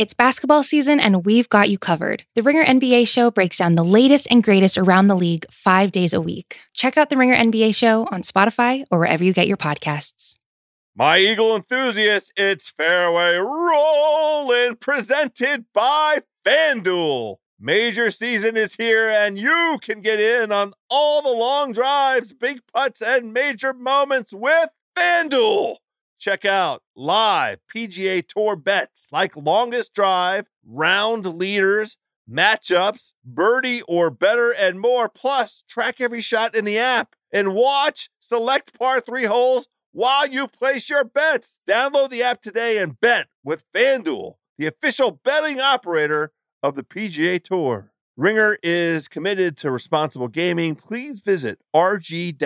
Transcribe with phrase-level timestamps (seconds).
[0.00, 2.24] It's basketball season, and we've got you covered.
[2.34, 6.14] The Ringer NBA show breaks down the latest and greatest around the league five days
[6.14, 6.58] a week.
[6.72, 10.36] Check out The Ringer NBA show on Spotify or wherever you get your podcasts.
[10.96, 17.36] My Eagle enthusiasts, it's Fairway Rolling, presented by FanDuel.
[17.60, 22.60] Major season is here, and you can get in on all the long drives, big
[22.74, 25.76] putts, and major moments with FanDuel.
[26.20, 31.96] Check out live PGA Tour bets like longest drive, round leaders,
[32.30, 35.08] matchups, birdie or better, and more.
[35.08, 40.46] Plus, track every shot in the app and watch select par three holes while you
[40.46, 41.60] place your bets.
[41.66, 46.32] Download the app today and bet with FanDuel, the official betting operator
[46.62, 47.92] of the PGA Tour.
[48.20, 50.74] Ringer is committed to responsible gaming.
[50.74, 52.38] Please visit rg-help.com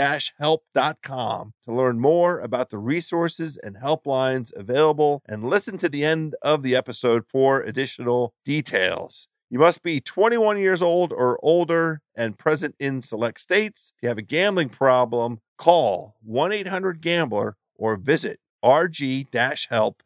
[1.65, 6.63] to learn more about the resources and helplines available and listen to the end of
[6.63, 9.27] the episode for additional details.
[9.51, 13.93] You must be 21 years old or older and present in select states.
[13.97, 19.97] If you have a gambling problem, call 1-800-GAMBLER or visit rg-help.com.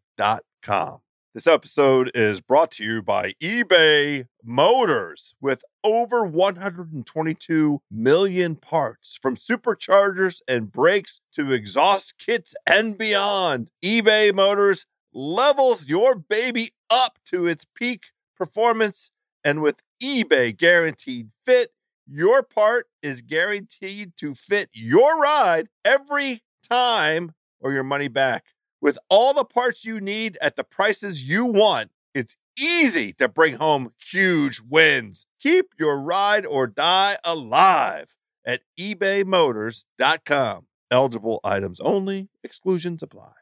[1.34, 9.36] This episode is brought to you by eBay Motors with over 122 million parts from
[9.36, 13.70] superchargers and brakes to exhaust kits and beyond.
[13.84, 19.10] eBay Motors levels your baby up to its peak performance
[19.44, 21.72] and with eBay guaranteed fit,
[22.06, 28.46] your part is guaranteed to fit your ride every time or your money back.
[28.80, 33.56] With all the parts you need at the prices you want, it's easy to bring
[33.56, 35.26] home huge wins.
[35.40, 38.14] Keep your ride or die alive
[38.46, 40.66] at ebaymotors.com.
[40.92, 43.32] Eligible items only, exclusions apply.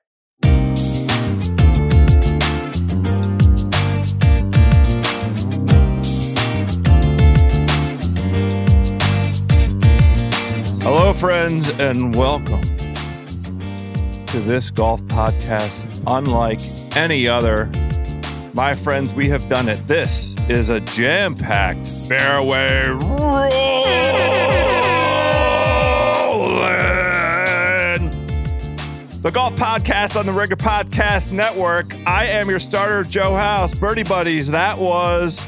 [10.83, 12.76] Hello, friends, and welcome
[14.37, 16.61] to this golf podcast unlike
[16.95, 17.71] any other.
[18.53, 19.87] My friends, we have done it.
[19.87, 23.31] This is a jam packed fairway rolling.
[29.23, 31.95] The Golf Podcast on the Ringer Podcast Network.
[32.07, 33.75] I am your starter, Joe House.
[33.75, 35.47] Birdie Buddies, that was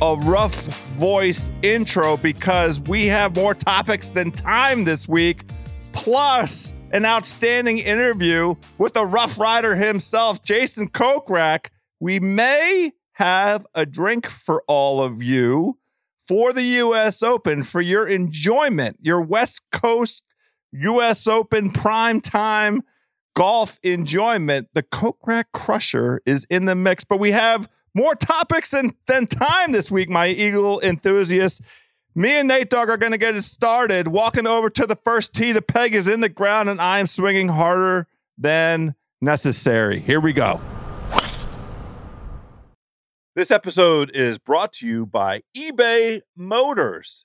[0.00, 0.54] a rough
[0.92, 5.42] voice intro because we have more topics than time this week.
[5.90, 11.66] Plus, an outstanding interview with the Rough Rider himself, Jason Kokrak.
[12.00, 15.78] We may have a drink for all of you
[16.26, 17.22] for the U.S.
[17.22, 20.24] Open for your enjoyment, your West Coast
[20.72, 21.26] U.S.
[21.26, 22.82] Open prime time
[23.34, 24.68] golf enjoyment.
[24.74, 29.72] The Kokrak Crusher is in the mix, but we have more topics than, than time
[29.72, 31.60] this week, my Eagle enthusiasts.
[32.18, 34.08] Me and Nate Dogg are going to get it started.
[34.08, 37.06] Walking over to the first tee, the peg is in the ground, and I am
[37.06, 40.00] swinging harder than necessary.
[40.00, 40.60] Here we go.
[43.36, 47.24] This episode is brought to you by eBay Motors.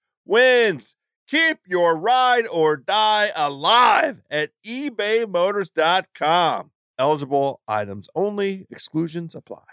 [0.25, 0.95] wins.
[1.27, 6.71] Keep your ride or die alive at ebaymotors.com.
[6.99, 9.63] Eligible items only, exclusions apply.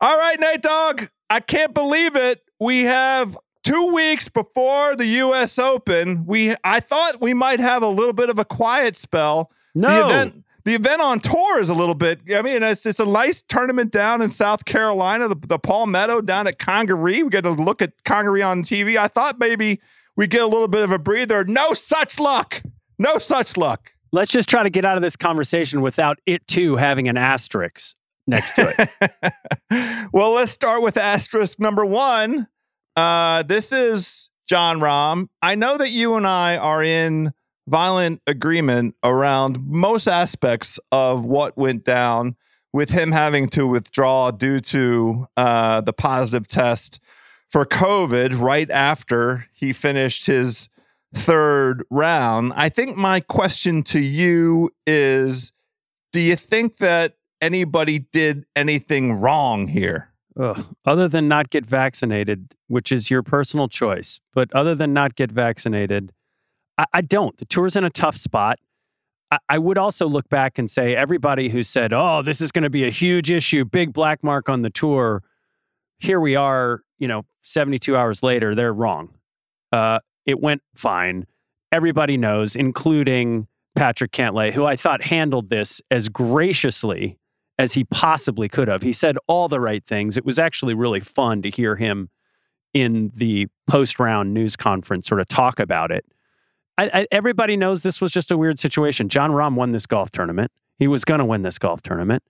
[0.00, 2.42] All right, Nate Dog, I can't believe it.
[2.60, 5.58] We have two weeks before the U.S.
[5.58, 6.26] Open.
[6.26, 9.50] We I thought we might have a little bit of a quiet spell.
[9.74, 9.88] No.
[9.88, 12.20] The event, the event on tour is a little bit.
[12.32, 16.46] I mean, it's it's a nice tournament down in South Carolina, the, the Palmetto down
[16.46, 17.22] at Congaree.
[17.22, 18.96] We get to look at Congaree on TV.
[18.96, 19.80] I thought maybe
[20.16, 21.44] we get a little bit of a breather.
[21.44, 22.62] No such luck.
[22.98, 23.90] No such luck.
[24.12, 27.96] Let's just try to get out of this conversation without it too having an asterisk.
[28.26, 30.08] next to it.
[30.12, 32.46] well, let's start with asterisk number one.
[32.94, 35.28] Uh, this is Jon Rahm.
[35.40, 37.32] I know that you and I are in
[37.66, 42.36] violent agreement around most aspects of what went down
[42.72, 47.00] with him having to withdraw due to uh, the positive test
[47.50, 50.68] for COVID right after he finished his
[51.14, 52.52] third round.
[52.56, 55.52] I think my question to you is
[56.12, 60.08] do you think that anybody did anything wrong here?
[60.38, 60.74] Ugh.
[60.86, 65.30] Other than not get vaccinated, which is your personal choice, but other than not get
[65.30, 66.12] vaccinated,
[66.82, 67.36] I, I don't.
[67.36, 68.58] The tour's in a tough spot.
[69.30, 72.64] I, I would also look back and say everybody who said, oh, this is going
[72.64, 75.22] to be a huge issue, big black mark on the tour,
[75.98, 79.14] here we are, you know, 72 hours later, they're wrong.
[79.70, 81.26] Uh, it went fine.
[81.70, 83.46] Everybody knows, including
[83.76, 87.18] Patrick Cantlay, who I thought handled this as graciously
[87.56, 88.82] as he possibly could have.
[88.82, 90.16] He said all the right things.
[90.16, 92.10] It was actually really fun to hear him
[92.74, 96.04] in the post round news conference sort of talk about it.
[96.78, 99.08] I, I, everybody knows this was just a weird situation.
[99.08, 100.50] Jon Rahm won this golf tournament.
[100.78, 102.22] He was going to win this golf tournament.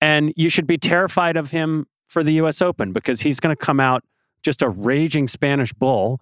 [0.00, 3.60] And you should be terrified of him for the US Open because he's going to
[3.60, 4.04] come out
[4.42, 6.20] just a raging Spanish bull.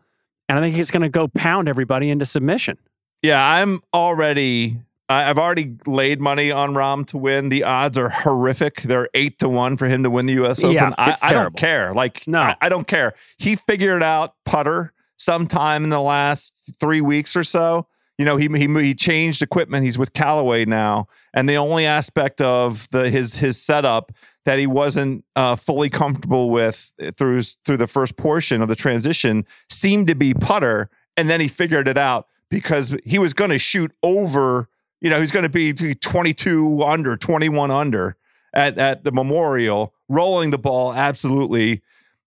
[0.49, 2.79] And I think he's going to go pound everybody into submission.
[3.23, 4.79] Yeah, I'm already
[5.09, 7.50] I've already laid money on Rahm to win.
[7.50, 8.82] The odds are horrific.
[8.82, 10.61] They're eight to one for him to win the U.S.
[10.61, 10.75] Open.
[10.75, 11.93] Yeah, I, I, don't care.
[11.93, 13.12] Like, no, I, I, don't care.
[13.37, 17.87] He figured out putter sometime in the last three weeks or so.
[18.19, 19.84] You know, he he he changed equipment.
[19.84, 24.12] He's with Callaway now, and the only aspect of the his his setup
[24.44, 29.44] that he wasn't uh, fully comfortable with through through the first portion of the transition
[29.69, 33.58] seemed to be putter, and then he figured it out because he was going to
[33.58, 34.69] shoot over
[35.05, 38.16] you know, he's going to be 22 under, 21 under
[38.55, 41.82] at, at the Memorial, rolling the ball absolutely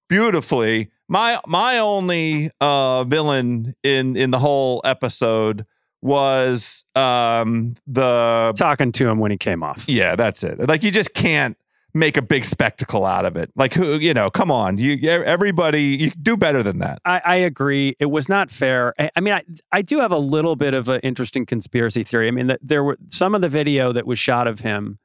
[0.08, 0.92] beautifully.
[1.08, 5.66] My my only uh, villain in in the whole episode
[6.02, 9.88] was um, the talking to him when he came off.
[9.88, 10.68] Yeah, that's it.
[10.68, 11.58] Like you just can't
[11.94, 13.52] make a big spectacle out of it.
[13.56, 17.00] Like who, you know, come on, you everybody, you do better than that.
[17.06, 17.96] I, I agree.
[18.00, 18.94] It was not fair.
[19.00, 22.28] I, I, mean, I, I do have a little bit of an interesting conspiracy theory.
[22.28, 25.00] I mean, that there were some of the video that was shot of him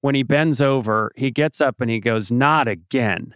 [0.00, 3.34] when he bends over, he gets up and he goes, "Not again."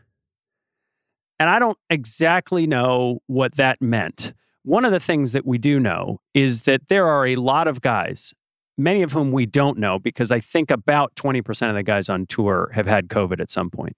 [1.39, 4.33] And I don't exactly know what that meant.
[4.63, 7.81] One of the things that we do know is that there are a lot of
[7.81, 8.35] guys
[8.79, 12.27] many of whom we don't know because I think about 20% of the guys on
[12.27, 13.97] tour have had COVID at some point.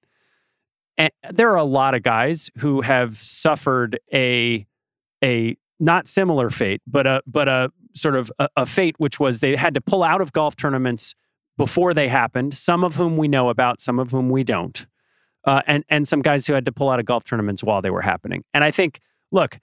[0.97, 4.67] And there are a lot of guys who have suffered a
[5.23, 9.39] a not similar fate, but a but a sort of a, a fate which was
[9.39, 11.15] they had to pull out of golf tournaments
[11.57, 12.57] before they happened.
[12.57, 14.87] Some of whom we know about, some of whom we don't,
[15.45, 17.91] uh, and and some guys who had to pull out of golf tournaments while they
[17.91, 18.45] were happening.
[18.55, 19.01] And I think,
[19.33, 19.59] look,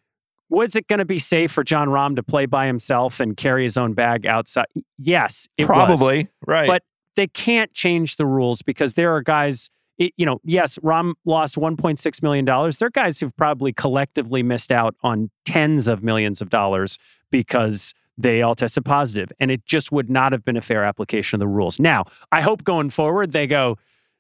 [0.50, 3.64] was it going to be safe for Jon Rahm to play by himself and carry
[3.64, 4.68] his own bag outside?
[4.98, 6.28] Yes, it probably was.
[6.48, 6.68] right.
[6.68, 6.84] But
[7.16, 9.70] they can't change the rules because there are guys.
[9.98, 12.78] It, you know, yes, Rahm lost 1.6 million dollars.
[12.78, 16.98] There are guys who've probably collectively missed out on tens of millions of dollars
[17.32, 21.38] because they all tested positive, and it just would not have been a fair application
[21.38, 21.80] of the rules.
[21.80, 23.78] Now, I hope going forward they go,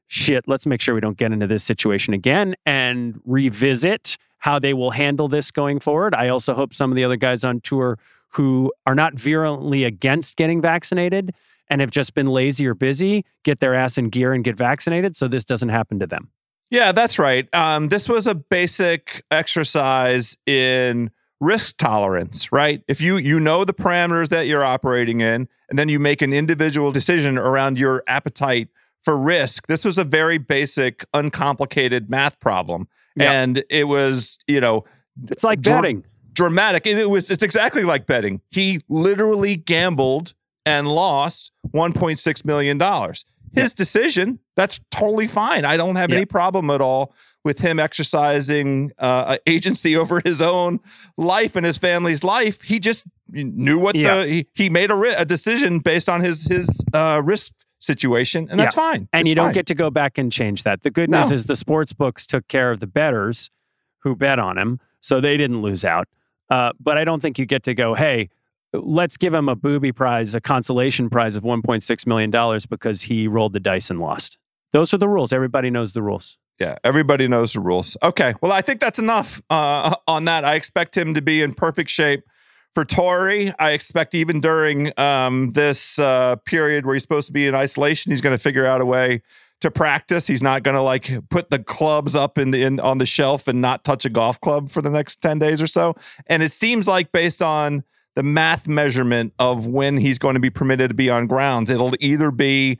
[0.08, 0.48] shit.
[0.48, 4.92] Let's make sure we don't get into this situation again and revisit how they will
[4.92, 6.14] handle this going forward.
[6.14, 7.98] I also hope some of the other guys on tour
[8.30, 11.34] who are not virulently against getting vaccinated
[11.68, 15.16] and have just been lazy or busy get their ass in gear and get vaccinated
[15.16, 16.30] so this doesn't happen to them.
[16.70, 17.48] Yeah, that's right.
[17.54, 22.84] Um, this was a basic exercise in risk tolerance, right?
[22.88, 26.34] If you you know the parameters that you're operating in, and then you make an
[26.34, 28.70] individual decision around your appetite
[29.06, 29.68] for risk.
[29.68, 32.88] This was a very basic, uncomplicated math problem.
[33.16, 33.32] Yep.
[33.32, 34.84] And it was, you know,
[35.30, 36.04] it's like dr- betting.
[36.34, 36.86] Dramatic.
[36.86, 38.42] It, it was it's exactly like betting.
[38.50, 40.34] He literally gambled
[40.66, 43.24] and lost 1.6 million dollars.
[43.54, 43.76] His yep.
[43.76, 45.64] decision, that's totally fine.
[45.64, 46.18] I don't have yep.
[46.18, 47.14] any problem at all
[47.46, 50.82] with him exercising uh, agency over his own
[51.16, 52.64] life and his family's life.
[52.64, 56.84] He just knew what the he, he made a, a decision based on his his
[56.94, 57.54] uh, risk
[57.86, 58.92] situation, and that's yeah.
[58.92, 59.10] fine.
[59.14, 60.82] And it's you don't get to go back and change that.
[60.82, 61.36] The good news no.
[61.36, 63.50] is the sports books took care of the betters
[64.00, 66.08] who bet on him, so they didn't lose out.
[66.50, 68.30] Uh, but I don't think you get to go, hey,
[68.74, 73.54] let's give him a booby prize, a consolation prize of $1.6 million because he rolled
[73.54, 74.38] the dice and lost.
[74.74, 75.34] Those are the rules.
[75.34, 76.38] Everybody knows the rules.
[76.60, 77.98] Yeah, everybody knows the rules.
[78.02, 80.46] Okay, well, I think that's enough uh, on that.
[80.46, 82.24] I expect him to be in perfect shape
[82.76, 87.48] for Torrey, I expect even during um, this uh, period where he's supposed to be
[87.48, 89.22] in isolation, he's going to figure out a way
[89.62, 90.28] to practice.
[90.28, 93.48] He's not going to like put the clubs up in the in on the shelf
[93.48, 95.96] and not touch a golf club for the next 10 days or so.
[96.28, 100.50] And it seems like based on the math measurement of when he's going to be
[100.50, 102.78] permitted to be on grounds, it'll either be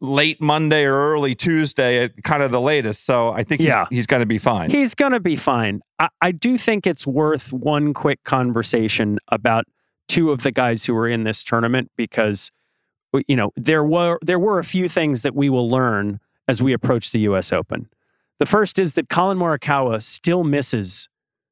[0.00, 3.04] late Monday or early Tuesday at kind of the latest.
[3.04, 3.86] So I think he's, Yeah.
[3.90, 4.70] he's going to be fine.
[4.70, 5.80] He's going to be fine.
[5.98, 9.64] I, I do think it's worth one quick conversation about
[10.08, 12.50] two of the guys who were in this tournament because
[13.26, 16.72] you know there were there were a few things that we will learn as we
[16.72, 17.52] approach the U.S.
[17.52, 17.88] Open.
[18.38, 21.08] The first is that Collin Morikawa still misses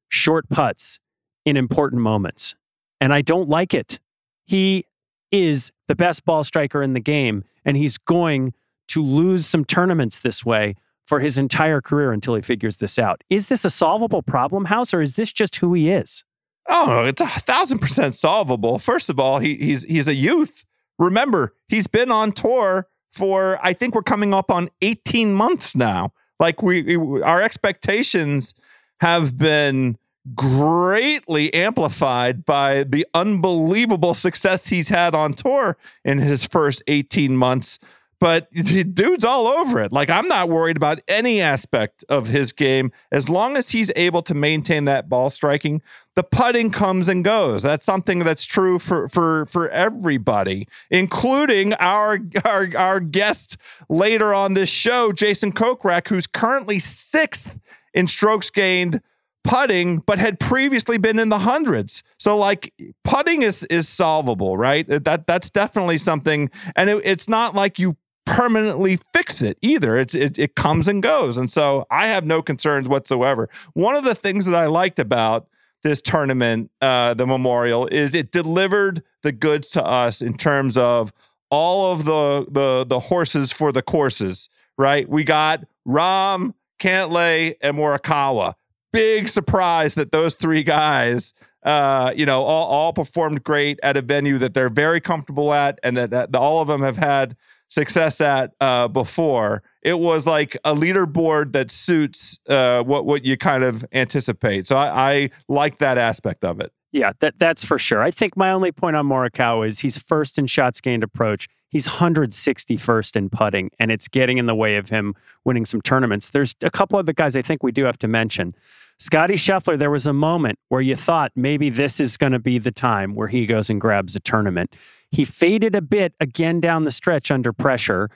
[0.09, 0.99] short putts
[1.45, 2.55] in important moments,
[2.99, 3.99] and I don't like it.
[4.45, 4.85] He
[5.31, 8.53] is the best ball striker in the game, and he's going
[8.89, 13.23] to lose some tournaments this way for his entire career until he figures this out.
[13.29, 16.23] Is this a solvable problem, House, or is this just who he is?
[16.69, 18.77] Oh, it's a thousand percent solvable.
[18.77, 20.65] First of all, he, he's he's a youth.
[20.99, 26.11] Remember, he's been on tour for I think we're coming up on 18 months now.
[26.39, 28.53] Like we, we our expectations
[28.99, 29.97] have been
[30.35, 37.79] greatly amplified by the unbelievable success he's had on tour in his first 18 months.
[38.19, 38.51] But
[38.93, 39.91] dude's all over it.
[39.91, 44.23] Like I'm not worried about any aspect of his game as long as he's able
[44.23, 45.81] to maintain that ball striking.
[46.15, 47.61] The putting comes and goes.
[47.61, 53.55] That's something that's true for for for everybody, including our our our guest
[53.87, 57.59] later on this show, Jason Kokrak, who's currently sixth
[57.93, 59.01] in strokes gained
[59.47, 62.03] putting, but had previously been in the hundreds.
[62.19, 62.73] So like
[63.03, 64.85] putting is is solvable, right?
[64.87, 69.97] That that's definitely something, and it, it's not like you permanently fix it either.
[69.97, 73.49] It's it, it comes and goes, and so I have no concerns whatsoever.
[73.73, 75.47] One of the things that I liked about
[75.81, 81.13] this tournament, uh, the Memorial, is it delivered the goods to us in terms of
[81.49, 84.49] all of the the the horses for the courses.
[84.79, 88.53] Right, we got Rahm, Cantlay, and Morikawa
[88.91, 94.01] big surprise that those three guys, uh, you know, all, all performed great at a
[94.01, 97.35] venue that they're very comfortable at, and that, that all of them have had
[97.69, 99.61] success at uh, before.
[99.81, 104.67] It was like a leaderboard that suits uh, what what you kind of anticipate.
[104.67, 106.71] So I, I like that aspect of it.
[106.91, 108.01] Yeah, that that's for sure.
[108.01, 111.47] I think my only point on Morikawa is he's first in shots gained approach.
[111.69, 116.29] He's 161st in putting, and it's getting in the way of him winning some tournaments.
[116.29, 118.55] There's a couple other guys I think we do have to mention.
[118.99, 122.57] Scottie Scheffler, there was a moment where you thought maybe this is going to be
[122.57, 124.73] the time where he goes and grabs a tournament.
[125.11, 128.09] He faded a bit again down the stretch under pressure.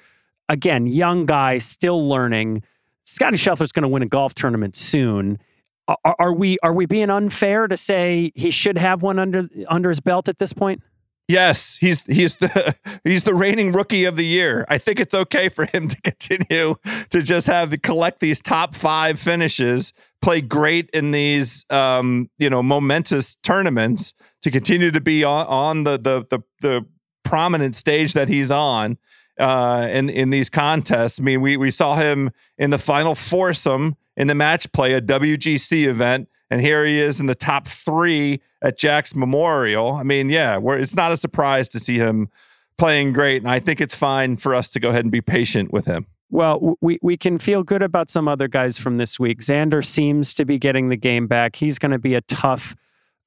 [0.49, 2.63] Again, young guy, still learning.
[3.03, 5.37] Scottie Scheffler's going to win a golf tournament soon.
[5.87, 9.89] Are, are we are we being unfair to say he should have one under under
[9.89, 10.81] his belt at this point?
[11.31, 14.65] Yes, he's he's the he's the reigning rookie of the year.
[14.67, 16.75] I think it's okay for him to continue
[17.09, 22.49] to just have to collect these top five finishes, play great in these um, you
[22.49, 26.85] know momentous tournaments, to continue to be on, on the, the the the
[27.23, 28.97] prominent stage that he's on
[29.39, 31.17] uh, in in these contests.
[31.17, 35.01] I mean, we we saw him in the final foursome in the match play, a
[35.01, 39.93] WGC event, and here he is in the top three at Jack's Memorial.
[39.93, 42.29] I mean, yeah, it's not a surprise to see him
[42.77, 45.71] playing great, and I think it's fine for us to go ahead and be patient
[45.71, 46.07] with him.
[46.29, 49.41] Well, we, we can feel good about some other guys from this week.
[49.41, 51.57] Xander seems to be getting the game back.
[51.57, 52.75] He's going to be a tough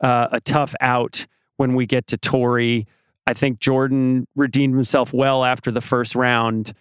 [0.01, 1.27] uh, a tough out
[1.57, 2.87] when we get to Torrey.
[3.27, 6.73] I think Jordan redeemed himself well after the first round.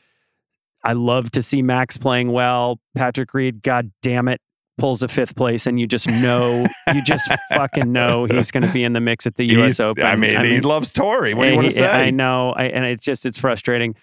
[0.84, 2.80] I love to see Max playing well.
[2.96, 4.42] Patrick Reed, god damn it,
[4.78, 8.72] pulls a fifth place, and you just know, you just fucking know he's going to
[8.74, 9.78] be in the mix at the U.S.
[9.78, 10.06] He's- Open.
[10.06, 11.34] I mean, he loves Torrey.
[11.34, 11.88] What do you want to say?
[11.88, 13.96] I know, I, and it's just it's frustrating.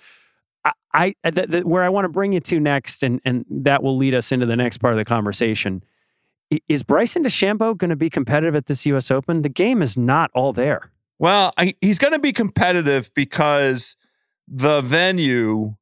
[0.65, 3.83] I, I the, the, where I want to bring you to next, and and that
[3.83, 5.83] will lead us into the next part of the conversation.
[6.53, 9.11] i- Is Bryson DeChambeau going to be competitive at this U.S.
[9.11, 9.43] Open?
[9.43, 10.91] The game is not all there.
[11.19, 13.97] Well, I, he's going to be competitive because
[14.49, 15.75] the venue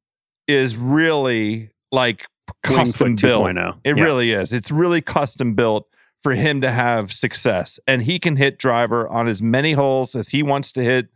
[0.47, 2.25] is really like
[2.63, 3.47] custom built.
[3.47, 3.79] 2.0.
[3.83, 4.03] It Yeah.
[4.03, 4.51] really is.
[4.53, 5.87] It's really custom built
[6.21, 10.29] for him to have success, and he can hit driver on as many holes as
[10.29, 11.07] he wants to hit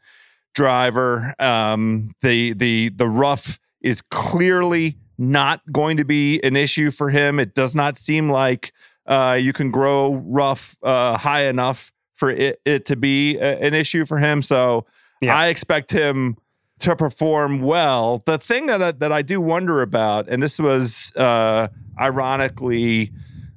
[0.54, 1.34] driver.
[1.40, 7.40] Um, the the the rough is clearly not going to be an issue for him.
[7.40, 8.72] It does not seem like
[9.06, 13.74] uh, you can grow rough uh, high enough for it, it to be a- an
[13.74, 14.42] issue for him.
[14.42, 14.86] So
[15.22, 15.36] Yeah.
[15.36, 16.38] I expect him
[16.84, 18.22] to perform well.
[18.26, 21.68] The thing that I, that I do wonder about, and this was uh,
[22.00, 23.12] ironically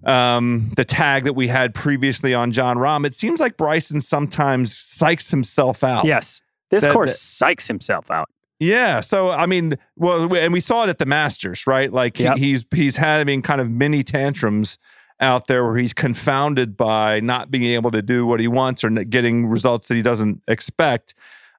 [0.04, 4.72] um, the tag that we had previously on Jon Rahm, it seems like Bryson sometimes
[4.72, 6.04] psychs himself out.
[6.04, 6.40] Yes,
[6.70, 8.28] this That- course psychs himself out.
[8.58, 9.00] Yeah.
[9.00, 11.92] So I mean, well, and we saw it at the Masters, right?
[11.92, 12.38] Like Yep.
[12.38, 14.78] he, he's he's having kind of mini tantrums
[15.20, 18.88] out there where he's confounded by not being able to do what he wants or
[18.90, 21.14] getting results that he doesn't expect.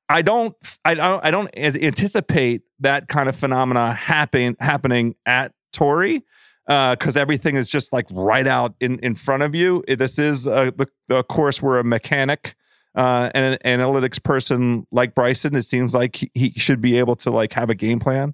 [0.10, 6.24] I don't, I don't, I don't anticipate that kind of phenomena happen happening at Torrey
[6.68, 9.84] because everything is just like right out in in front of you.
[9.88, 12.56] This is uh, the the course where a mechanic
[12.96, 17.30] uh, and an analytics person like Bryson, it seems like he, should be able to
[17.30, 18.34] like have a game plan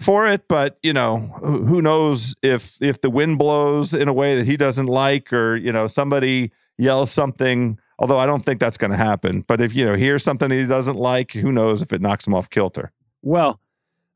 [0.00, 0.48] for it.
[0.48, 4.56] But you know, who knows if if the wind blows in a way that he
[4.56, 7.78] doesn't like, or you know, somebody yells something.
[8.00, 9.44] Although I don't think that's going to happen.
[9.46, 12.34] But if you know hears something he doesn't like, who knows if it knocks him
[12.34, 12.92] off kilter?
[13.22, 13.60] Well,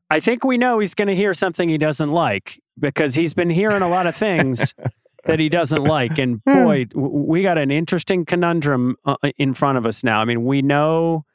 [0.09, 3.49] I think we know he's going to hear something he doesn't like because he's been
[3.49, 4.73] hearing a lot of things
[5.25, 6.17] that he doesn't like.
[6.17, 10.19] And boy, w- we got an interesting conundrum uh, in front of us now.
[10.19, 11.25] I mean, we know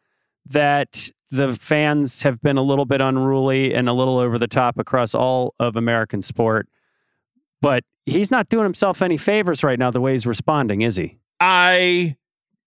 [0.47, 4.79] that the fans have been a little bit unruly and a little over the top
[4.79, 6.69] across all of American sport,
[7.61, 11.19] but he's not doing himself any favors right now the way he's responding, is he?
[11.39, 12.17] I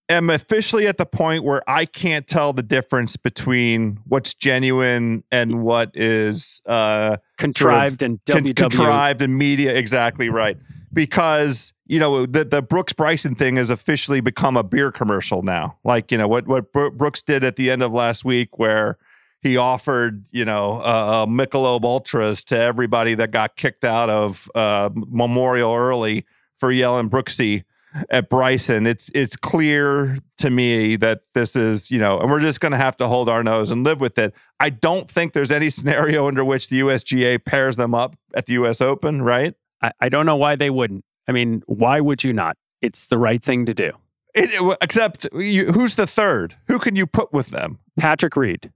[0.10, 5.64] am officially at the point where I can't tell the difference between what's genuine and
[5.64, 8.56] what is uh, Contrived and con- WWE.
[8.56, 9.74] contrived and media.
[9.74, 10.58] Exactly right.
[10.92, 15.78] Because you know the the Brooks Bryson thing has officially become a beer commercial now.
[15.84, 18.98] Like you know what what Brooks did at the end of last week, where
[19.42, 24.92] he offered you know uh, Michelob Ultras to everybody that got kicked out of uh,
[24.94, 26.26] Memorial early
[26.58, 27.64] for yelling Brooksy
[28.10, 28.86] at Bryson.
[28.88, 32.78] It's it's clear to me that this is you know, and we're just going to
[32.78, 34.34] have to hold our nose and live with it.
[34.60, 38.54] I don't think there's any scenario under which the USGA pairs them up at the
[38.54, 39.54] US Open, right?
[39.82, 41.04] I, I don't know why they wouldn't.
[41.28, 42.58] I mean, why would you not?
[42.82, 43.92] It's the right thing to do.
[44.36, 46.56] It, it- except you, who's the third?
[46.68, 47.80] Who can you put with them?
[48.00, 48.72] Patrick Reed.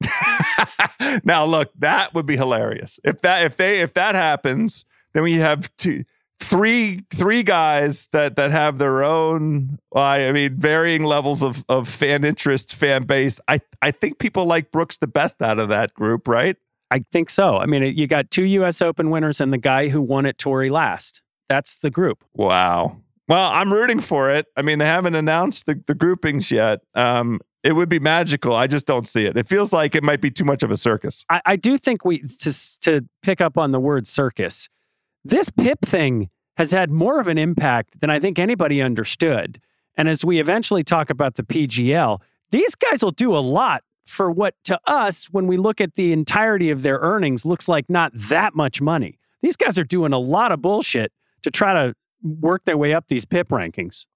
[1.24, 2.98] now look, that would be hilarious.
[3.04, 6.04] If that if they if that happens, then we have two
[6.44, 12.24] three three guys that that have their own I mean varying levels of of fan
[12.24, 13.40] interest, fan base.
[13.48, 16.56] I I think people like Brooks the best out of that group, right?
[16.90, 17.56] I think so.
[17.56, 18.80] I mean, you got two U.S.
[18.80, 21.22] Open winners and the guy who won at Torrey last.
[21.48, 22.22] That's the group.
[22.34, 22.98] Wow.
[23.26, 24.46] Well, I'm rooting for it.
[24.56, 26.80] I mean, they haven't announced the, the groupings yet.
[26.94, 28.54] Um, it would be magical.
[28.54, 29.36] I just don't see it.
[29.36, 31.24] It feels like it might be too much of a circus.
[31.30, 34.68] I, I do think we to to pick up on the word circus.
[35.24, 39.60] This Pip thing has had more of an impact than I think anybody understood.
[39.96, 44.30] And as we eventually talk about the PGL, these guys will do a lot for
[44.30, 48.12] what to us, when we look at the entirety of their earnings, looks like not
[48.14, 49.18] that much money.
[49.42, 51.12] These guys are doing a lot of bullshit
[51.42, 54.06] to try to work their way up these PIP rankings.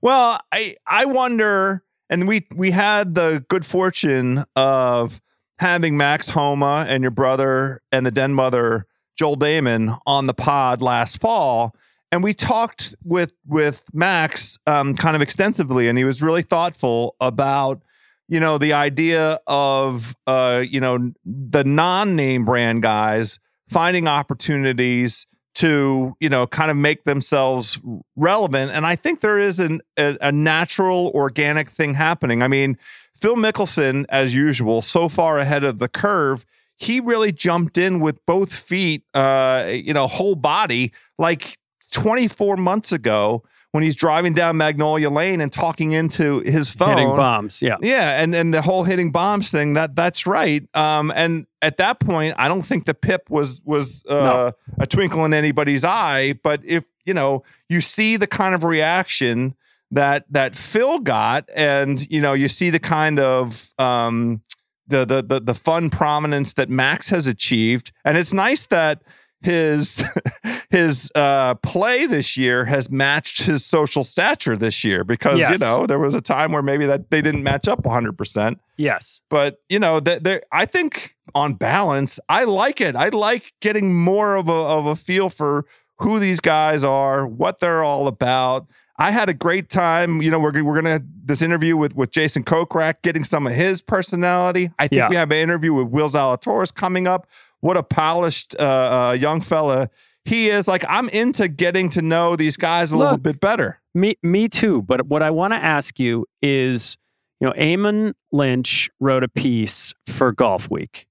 [0.00, 5.20] Well, I I wonder, and we we had the good fortune of
[5.58, 10.80] having Max Homa and your brother and the den mother Joel Dahmen on the pod
[10.80, 11.74] last fall,
[12.10, 17.16] and we talked with with Max um, kind of extensively, and he was really thoughtful
[17.20, 17.82] about
[18.28, 26.14] you know the idea of uh, you know the non-name brand guys finding opportunities to
[26.20, 27.80] you know kind of make themselves
[28.16, 28.70] relevant.
[28.70, 32.42] And i think there is an, a, a natural organic thing happening.
[32.42, 32.78] I mean
[33.16, 38.24] phil mickelson as usual so far ahead of the curve he really jumped in with
[38.24, 41.58] both feet uh you know whole body like
[41.90, 47.08] 24 months ago when he's driving down magnolia lane and talking into his phone Hitting
[47.08, 47.60] bombs.
[47.60, 47.76] Yeah.
[47.82, 50.66] yeah, and and the whole hitting bombs thing that that's right.
[50.74, 54.52] Um, and at that point, I don't think the pip was was uh, No.
[54.80, 56.34] a twinkle in anybody's eye.
[56.42, 59.54] But if you know, you see the kind of reaction
[59.90, 64.40] that that Phil got, and you know, you see the kind of um,
[64.86, 69.02] the the the the fun prominence that Max has achieved, and it's nice that
[69.40, 70.02] his
[70.70, 75.86] his uh play this year has matched his social stature this year because you know
[75.86, 79.22] there was a time where maybe that they didn't match up 100% Yes.
[79.28, 82.96] but you know that there I think on balance I like it.
[82.96, 85.64] I like getting more of a of a feel for
[85.98, 88.66] who these guys are what they're all about.
[89.00, 92.10] I had a great time you know we're we're going to this interview with with
[92.10, 94.70] Jason Kokrak getting some of his personality.
[94.78, 95.08] I think Yeah.
[95.10, 97.26] we have an interview with Will Zalatoris coming up
[97.60, 99.90] what a polished uh, uh, young fella
[100.24, 104.16] he is like I'm into getting to know these guys a little bit better Me,
[104.22, 104.82] me too.
[104.82, 106.96] But what I want to ask you is,
[107.40, 111.06] you know, Eamon Lynch wrote a piece for Golf Week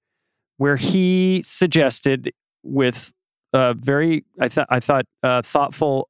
[0.58, 2.32] where he suggested,
[2.64, 3.14] with
[3.54, 6.10] a very, I thought, I thought, uh, thoughtful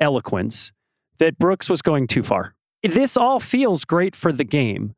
[0.00, 0.72] eloquence,
[1.18, 2.54] that Brooks was going too far.
[2.82, 4.94] This all feels great for the game,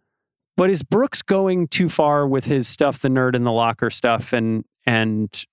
[0.60, 4.34] But is Brooks going too far with his stuff, the nerd in the locker stuff,
[4.34, 5.46] and and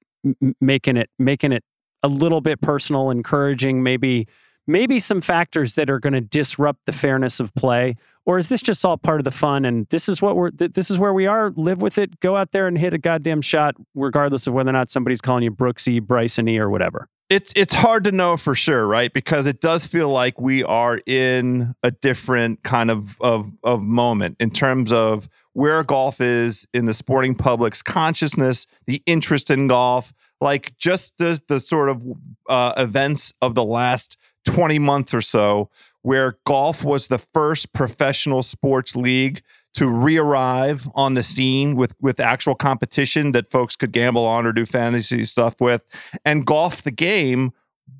[0.59, 1.63] making it making it
[2.03, 4.27] a little bit personal, encouraging maybe
[4.67, 8.61] maybe some factors that are going to disrupt the fairness of play, or is this
[8.61, 9.63] just all part of the fun?
[9.63, 11.53] And this is what we're this is where we are.
[11.55, 12.19] Live with it.
[12.19, 15.43] Go out there and hit a goddamn shot, regardless of whether or not somebody's calling
[15.43, 19.11] you Brooksy, Brysony, or whatever it's it's hard to know for sure, right?
[19.11, 24.37] Because it does feel like we are in a different kind of of of moment
[24.39, 30.13] in terms of where golf is in the sporting public's consciousness, the interest in golf,
[30.39, 32.05] like just the the sort of
[32.47, 35.69] uh, events of the last twenty months or so,
[36.03, 39.41] where golf was the first professional sports league
[39.77, 44.51] to re-arrive on the scene with with actual competition that folks could gamble on or
[44.51, 45.85] do fantasy stuff with.
[46.25, 47.53] And golf the game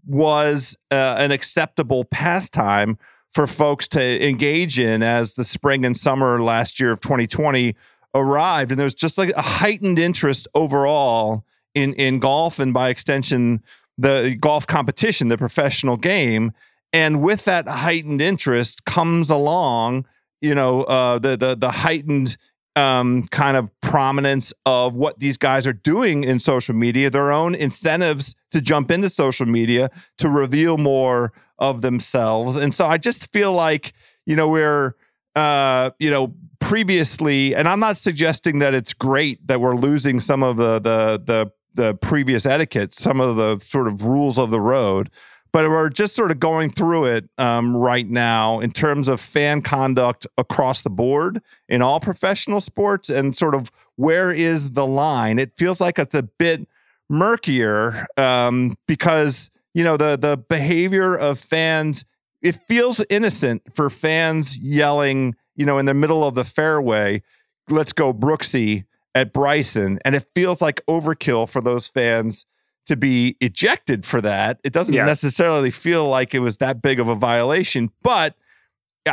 [0.04, 2.98] was uh, an acceptable pastime
[3.32, 7.76] for folks to engage in as the spring and summer last year of 2020
[8.16, 8.72] arrived.
[8.72, 13.62] And there was just like a heightened interest overall in in golf and by extension
[14.00, 16.54] the golf competition the professional game.
[16.92, 20.08] And with that heightened interest comes along
[20.42, 22.38] you know uh, the the the heightened
[22.76, 27.56] um, kind of prominence of what these guys are doing in social media, their own
[27.56, 33.32] incentives to jump into social media to reveal more of themselves, and so I just
[33.32, 33.94] feel like
[34.26, 34.96] you know we're
[35.36, 40.44] uh, you know previously, and I'm not suggesting that it's great that we're losing some
[40.44, 44.60] of the the the the previous etiquette, some of the sort of rules of the
[44.60, 45.10] road
[45.58, 49.60] but we're just sort of going through it um, right now in terms of fan
[49.60, 55.40] conduct across the board in all professional sports and sort of where is the line.
[55.40, 56.68] It feels like it's a bit
[57.10, 62.06] murkier um, because you know the the behavior of fans.
[62.44, 67.24] It feels innocent for fans yelling, you know, in the middle of the fairway,
[67.68, 72.46] "Let's go Brooksy" at Bryson, and it feels like overkill for those fans
[72.88, 74.60] to be ejected for that.
[74.64, 75.06] It doesn't yeah.
[75.06, 78.36] necessarily feel like it was that big of a violation, but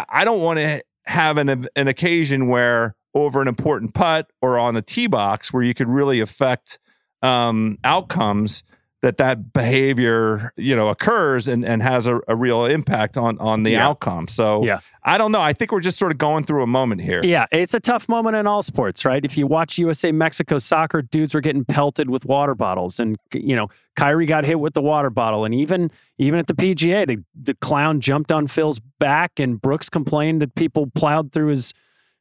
[0.09, 4.77] I don't want to have an an occasion where over an important putt or on
[4.77, 6.79] a tee box where you could really affect
[7.23, 8.65] um, outcomes
[9.05, 13.63] that that behavior you know occurs and and has a, a real impact on on
[13.63, 13.87] the yeah.
[13.87, 14.27] outcome.
[14.29, 14.81] So yeah.
[15.07, 15.43] I don't know.
[15.43, 17.23] I think we're just sort of going through a moment here.
[17.23, 19.23] Yeah it's a tough moment in all sports right?
[19.23, 23.55] If you watch usa mexico soccer dudes were getting pelted with water bottles and you
[23.55, 27.23] know Kyrie got hit with the water bottle and even even at the pga the,
[27.35, 31.75] the clown jumped on phil's back and brooks complained that people plowed through his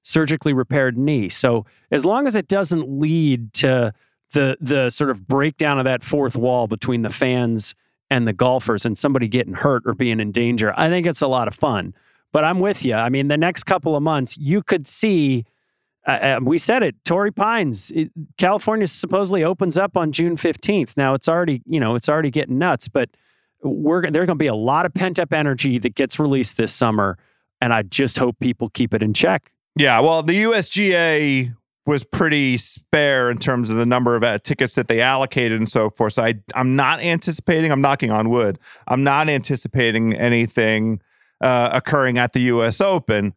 [0.04, 1.30] surgically repaired knee.
[1.30, 3.94] So as long as it doesn't lead to
[4.34, 7.74] the the sort of breakdown of that fourth wall between the fans
[8.10, 10.74] and the golfers and somebody getting hurt or being in danger.
[10.78, 11.96] I think it's a lot of fun.
[12.32, 12.96] But I'm with you.
[12.96, 15.46] I mean, the next couple of months, you could see.
[16.06, 16.96] Uh, uh we said it.
[17.06, 20.98] Torrey Pines, it, California supposedly opens up on June 15th.
[20.98, 22.88] Now it's already, you know, it's already getting nuts.
[22.88, 23.10] But
[23.64, 26.74] we're there's going to be a lot of pent up energy that gets released this
[26.74, 27.18] summer,
[27.62, 29.52] and I just hope people keep it in check.
[29.76, 34.76] Yeah, well, the USGA was pretty spare in terms of the number of uh, tickets
[34.76, 36.14] that they allocated and so forth.
[36.14, 41.02] So I, I'm not anticipating, I'm knocking on wood, I'm not anticipating anything
[41.42, 43.34] uh, occurring at the US Open.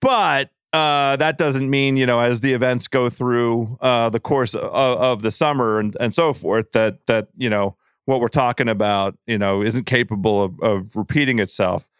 [0.00, 4.54] But uh, that doesn't mean, you know, as the events go through uh, the course
[4.54, 7.76] of, of, the summer and, and so forth, that, that, you know,
[8.06, 11.91] what we're talking about, you know, isn't capable of, of repeating itself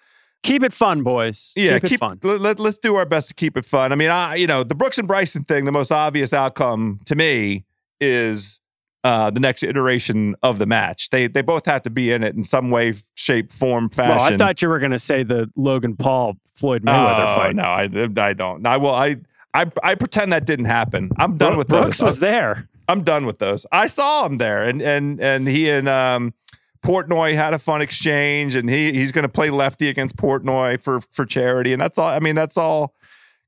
[0.43, 1.53] keep it fun, boys.
[1.57, 2.19] Yeah, keep, keep fun.
[2.23, 3.93] Let, us do our best to keep it fun.
[3.93, 5.65] I mean, I you know the Brooks and Bryson thing.
[5.65, 7.65] The most obvious outcome to me
[8.01, 8.61] is
[9.05, 11.11] uh, the next iteration of the match.
[11.11, 14.17] They they both have to be in it in some way, shape, form, fashion.
[14.17, 17.57] Well, I thought you were going to say the Logan Paul Floyd Mayweather oh, fight.
[17.57, 17.89] No, I,
[18.29, 18.67] I don't.
[18.67, 18.95] I will.
[18.95, 19.17] I
[19.55, 21.11] I I pretend that didn't happen.
[21.19, 22.05] I'm done with Brooks those.
[22.05, 22.69] was there.
[22.89, 23.65] I'm done with those.
[23.73, 26.35] I saw him there, and and and he and um
[26.85, 31.01] Portnoy had a fun exchange, and he he's going to play lefty against Portnoy for
[31.13, 32.09] for charity, and that's all.
[32.09, 32.95] I mean, that's all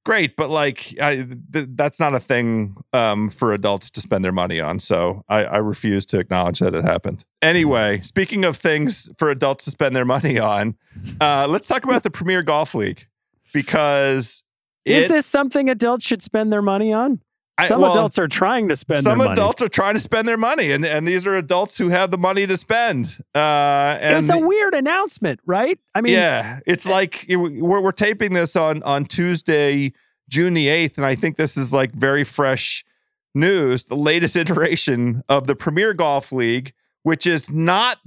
[0.05, 4.33] great, but like I, th- that's not a thing um, for adults to spend their
[4.33, 4.79] money on.
[4.79, 7.25] So I, I refuse to acknowledge that it happened.
[7.43, 10.77] Anyway, speaking of things for adults to spend their money on,
[11.21, 13.07] uh, let's talk about the Premier Golf League
[13.53, 14.45] because
[14.85, 17.21] is this something adults should spend their money on?
[17.63, 19.05] Some well, adults are trying to spend.
[19.05, 19.21] Money.
[19.21, 22.11] Some adults are trying to spend their money, and, and these are adults who have
[22.11, 23.19] the money to spend.
[23.33, 25.79] Uh, and it's a weird announcement, right?
[25.95, 29.93] I mean, yeah, it's like we're we're taping this on on Tuesday,
[30.29, 32.85] June the eighth, and I think this is like very fresh
[33.37, 33.85] news.
[33.85, 36.73] The latest iteration of the Premier Golf League,
[37.05, 37.99] which is not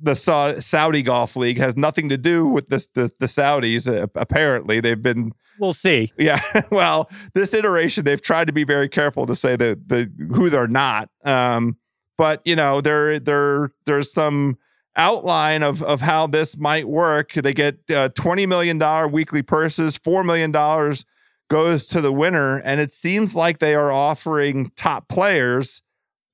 [0.00, 4.08] the Saudi Golf League has nothing to do with this the, the Saudis.
[4.14, 5.32] Apparently, they've been.
[5.58, 6.12] We'll see.
[6.18, 6.42] Yeah.
[6.70, 10.66] well, this iteration, they've tried to be very careful to say that the who they're
[10.66, 11.08] not.
[11.24, 11.76] Um,
[12.16, 14.58] but you know, there there there's some
[14.96, 17.32] outline of of how this might work.
[17.32, 21.04] They get uh, twenty million dollar weekly purses, four million dollars
[21.50, 25.82] goes to the winner, and it seems like they are offering top players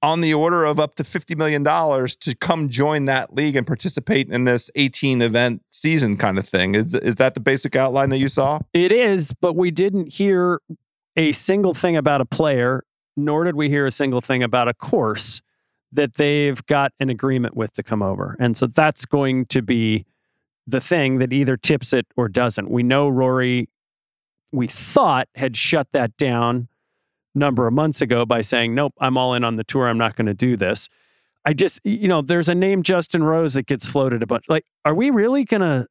[0.02, 4.28] on the order of up to $50 million to come join that league and participate
[4.30, 6.74] in this 18 event season kind of thing.
[6.74, 8.60] Is, is that the basic outline that you saw?
[8.72, 10.60] It is, but we didn't hear
[11.16, 12.84] a single thing about a player,
[13.16, 15.42] nor did we hear a single thing about a course
[15.92, 18.36] that they've got an agreement with to come over.
[18.38, 20.06] And so that's going to be
[20.66, 22.70] the thing that either tips it or doesn't.
[22.70, 23.68] We know Rory,
[24.52, 26.68] we thought, had shut that down
[27.34, 29.88] number of months ago by saying, nope, I'm all in on the tour.
[29.88, 30.88] I'm not going to do this.
[31.44, 34.44] I just, you know, there's a name Justin Rose that gets floated a bunch.
[34.48, 35.86] Like, are we really going to?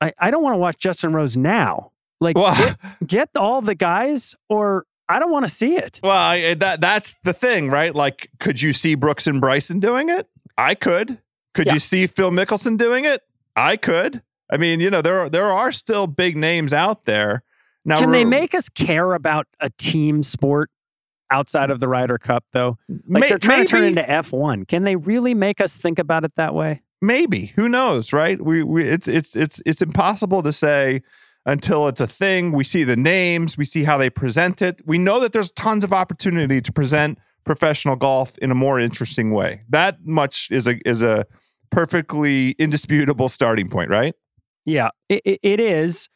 [0.00, 1.92] I, I don't want to watch Justin Rose now.
[2.20, 6.00] Like, well, get, get all the guys, or I don't want to see it.
[6.02, 7.94] Well, I, eh, that that's the thing, right?
[7.94, 10.28] Like, could you see Brooks and Bryson doing it?
[10.56, 11.18] I could.
[11.54, 11.74] Could yeah.
[11.74, 13.22] you see Phil Mickelson doing it?
[13.54, 14.22] I could.
[14.50, 17.42] I mean, you know, there are, there are still big names out there.
[17.84, 20.70] Now, can they make us care about a team sport
[21.30, 22.78] outside of the Ryder Cup, though?
[22.88, 23.66] Like May- they're trying maybe.
[23.66, 24.68] to turn into F1.
[24.68, 26.82] Can they really make us think about it that way?
[27.02, 27.52] Maybe.
[27.56, 28.40] Who knows, right?
[28.40, 31.02] We, we it's it's it's it's impossible to say
[31.44, 32.52] until it's a thing.
[32.52, 34.80] We see the names, we see how they present it.
[34.84, 39.30] We know that there's tons of opportunity to present professional golf in a more interesting
[39.32, 39.62] way.
[39.68, 41.26] That much is a is a
[41.70, 44.14] perfectly indisputable starting point, right?
[44.64, 46.08] Yeah, it, it is,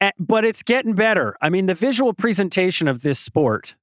[0.00, 1.36] eh, but it's getting better.
[1.40, 3.76] I mean, the visual presentation of this sport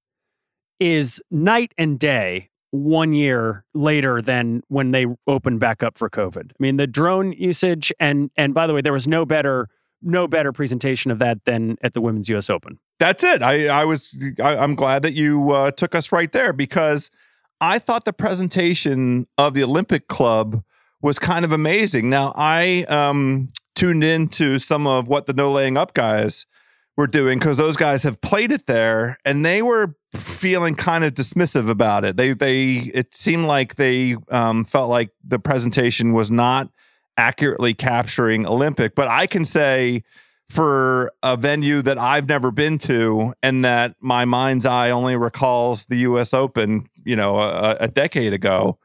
[0.82, 6.52] is night and day one year later than when they opened back up for COVID.
[6.52, 9.70] I mean, the drone usage and and by the way, there was no better
[10.02, 12.50] no better presentation of that than at the Women's U.S.
[12.50, 12.80] Open.
[13.00, 13.44] That's it.
[13.44, 17.12] I I was I, am glad that you uh, took us right there because
[17.60, 20.64] I thought the presentation of the Olympic Club
[21.02, 22.10] was kind of amazing.
[22.10, 26.48] Now I um, tuned into some of what the no laying up guys
[26.98, 31.14] were doing because those guys have played it there and they were feeling kind of
[31.14, 32.18] dismissive about it.
[32.18, 36.70] They they it seemed like they um, felt like the presentation was not
[37.18, 38.96] accurately capturing Olympic.
[38.96, 40.04] But I can say
[40.50, 45.86] for a venue that I've never been to and that my mind's eye only recalls
[45.86, 46.34] the U.S.
[46.34, 48.78] Open, you know, a, a decade ago,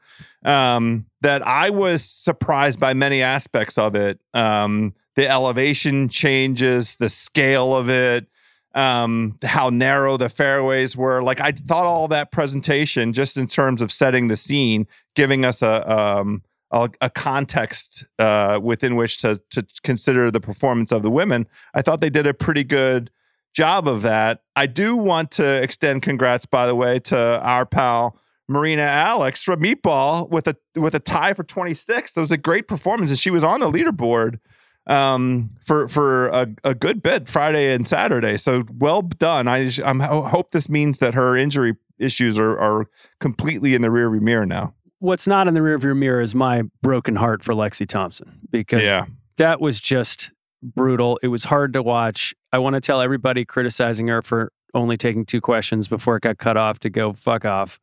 [0.45, 4.19] um, that I was surprised by many aspects of it.
[4.33, 8.27] Um, the elevation changes, the scale of it,
[8.75, 11.23] um, how narrow the fairways were.
[11.23, 15.63] Like I thought all that presentation, just in terms of setting the scene, giving us
[15.63, 21.09] a um, a, a, context uh, within which to to consider the performance of the
[21.09, 21.47] women.
[21.73, 23.09] I thought they did a pretty good
[23.55, 24.43] job of that.
[24.55, 28.19] I do want to extend congrats, by the way, to our pal.
[28.49, 32.15] Marina Alex from Meatball with a with a tie for 26.
[32.15, 34.39] It was a great performance, and she was on the leaderboard
[34.87, 38.37] um, for for a, a, good bit Friday and Saturday.
[38.37, 39.47] So well done.
[39.47, 42.85] I I'm, I hope this means that her injury issues are are
[43.19, 44.73] completely in the rearview mirror now.
[44.99, 49.05] What's not in the rearview mirror is my broken heart for Lexi Thompson because yeah.
[49.37, 50.31] that was just
[50.63, 51.19] brutal.
[51.21, 52.33] It was hard to watch.
[52.51, 56.37] I want to tell everybody criticizing her for only taking two questions before it got
[56.37, 57.79] cut off to go fuck off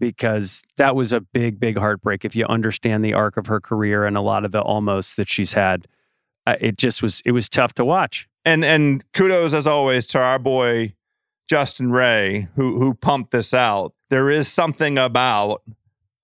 [0.00, 4.04] because that was a big, big heartbreak if you understand the arc of her career
[4.04, 5.86] and a lot of the almost that she's had
[6.60, 8.28] it just was it was tough to watch.
[8.44, 10.94] And and kudos as always to our boy
[11.48, 13.94] Justin Ray who who pumped this out.
[14.08, 15.62] There is something about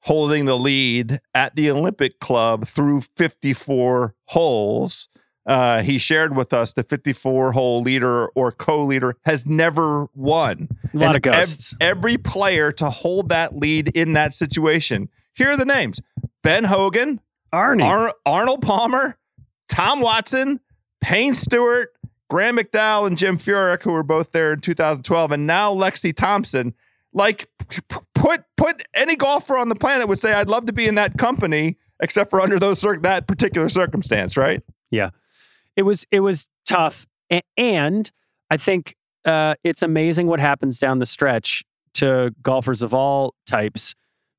[0.06, 5.08] holding the lead at the Olympic Club through 54 holes.
[5.44, 10.68] Uh, he shared with us the 54 hole leader or co leader has never won.
[10.92, 11.74] A lot and of ghosts.
[11.80, 15.08] Ev- every player to hold that lead in that situation.
[15.34, 16.00] Here are the names
[16.42, 17.20] Ben Hogan,
[17.52, 19.18] Arnie, Ar- Arnold Palmer,
[19.68, 20.60] Tom Watson,
[21.00, 21.92] Payne Stewart,
[22.28, 26.74] Graeme McDowell, and Jim Furyk, who were both there in 2012, and now Lexi Thompson.
[27.12, 27.48] Like,
[28.14, 31.16] put put any golfer on the planet would say, "I'd love to be in that
[31.16, 34.62] company," except for under those that particular circumstance, right?
[34.90, 35.10] Yeah,
[35.76, 37.06] it was it was tough,
[37.56, 38.10] and
[38.50, 43.94] I think uh, it's amazing what happens down the stretch to golfers of all types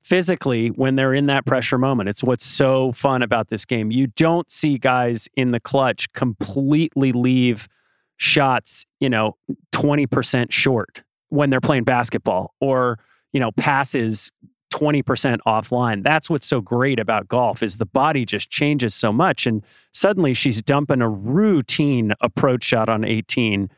[0.07, 2.07] physically when they're in that pressure moment.
[2.07, 3.91] It's what's so fun about this game.
[3.91, 7.67] You don't see guys in the clutch completely leave
[8.15, 9.35] shots, you know,
[9.73, 12.99] 20% short when they're playing basketball or,
[13.33, 14.31] you know, passes
[14.73, 16.03] 20% offline.
[16.03, 20.33] That's what's so great about golf is the body just changes so much and suddenly
[20.33, 23.69] she's dumping a routine approach shot on 18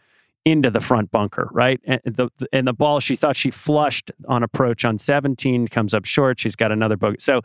[0.45, 1.79] into the front bunker, right?
[1.85, 6.05] And the and the ball she thought she flushed on approach on 17 comes up
[6.05, 6.39] short.
[6.39, 7.17] She's got another bogey.
[7.19, 7.41] So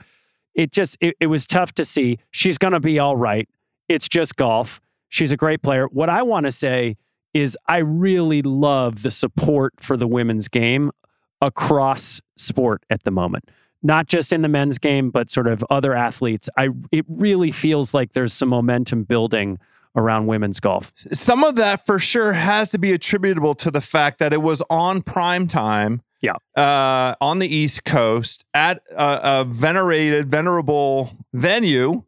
[0.54, 2.18] it just it, it was tough to see.
[2.30, 3.48] She's going to be all right.
[3.88, 4.80] It's just golf.
[5.08, 5.86] She's a great player.
[5.86, 6.96] What I want to say
[7.34, 10.92] is I really love the support for the women's game
[11.40, 13.50] across sport at the moment.
[13.82, 16.48] Not just in the men's game, but sort of other athletes.
[16.56, 19.58] I it really feels like there's some momentum building
[19.96, 20.92] around women's golf.
[21.12, 24.62] Some of that for sure has to be attributable to the fact that it was
[24.70, 26.02] on prime time.
[26.20, 26.36] Yeah.
[26.56, 32.04] Uh, on the East Coast at a, a venerated, venerable venue.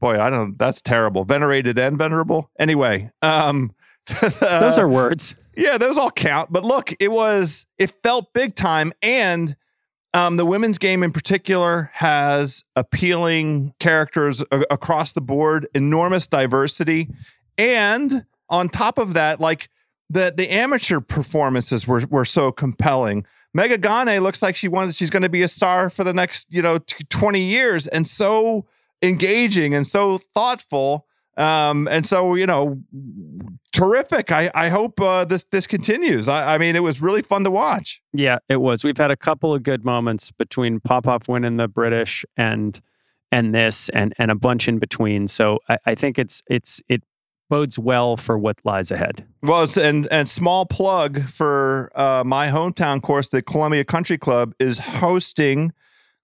[0.00, 0.58] Boy, I don't.
[0.58, 1.24] That's terrible.
[1.24, 2.50] Venerated and venerable.
[2.58, 3.72] Anyway, um,
[4.40, 5.36] those are words.
[5.56, 6.50] Yeah, those all count.
[6.50, 7.66] But look, it was.
[7.78, 9.54] It felt big time, and
[10.12, 17.08] um, the women's game in particular has appealing characters a- across the board, enormous diversity,
[17.56, 19.68] and on top of that, like
[20.08, 23.24] the the amateur performances were were so compelling.
[23.56, 26.52] Megha Ganne looks like she wants she's going to be a star for the next
[26.52, 28.66] you know t- twenty years, and so
[29.02, 31.06] engaging and so thoughtful.
[31.36, 32.82] Um, and so you know,
[33.72, 34.32] terrific.
[34.32, 36.28] I I hope uh, this this continues.
[36.28, 38.02] I, I mean, it was really fun to watch.
[38.12, 38.84] Yeah, it was.
[38.84, 42.80] We've had a couple of good moments between Popov winning the British and
[43.32, 45.28] and this and and a bunch in between.
[45.28, 47.02] So I, I think it's it's it
[47.48, 49.26] bodes well for what lies ahead.
[49.42, 54.54] Well, it's, and and small plug for uh, my hometown course, the Columbia Country Club
[54.58, 55.72] is hosting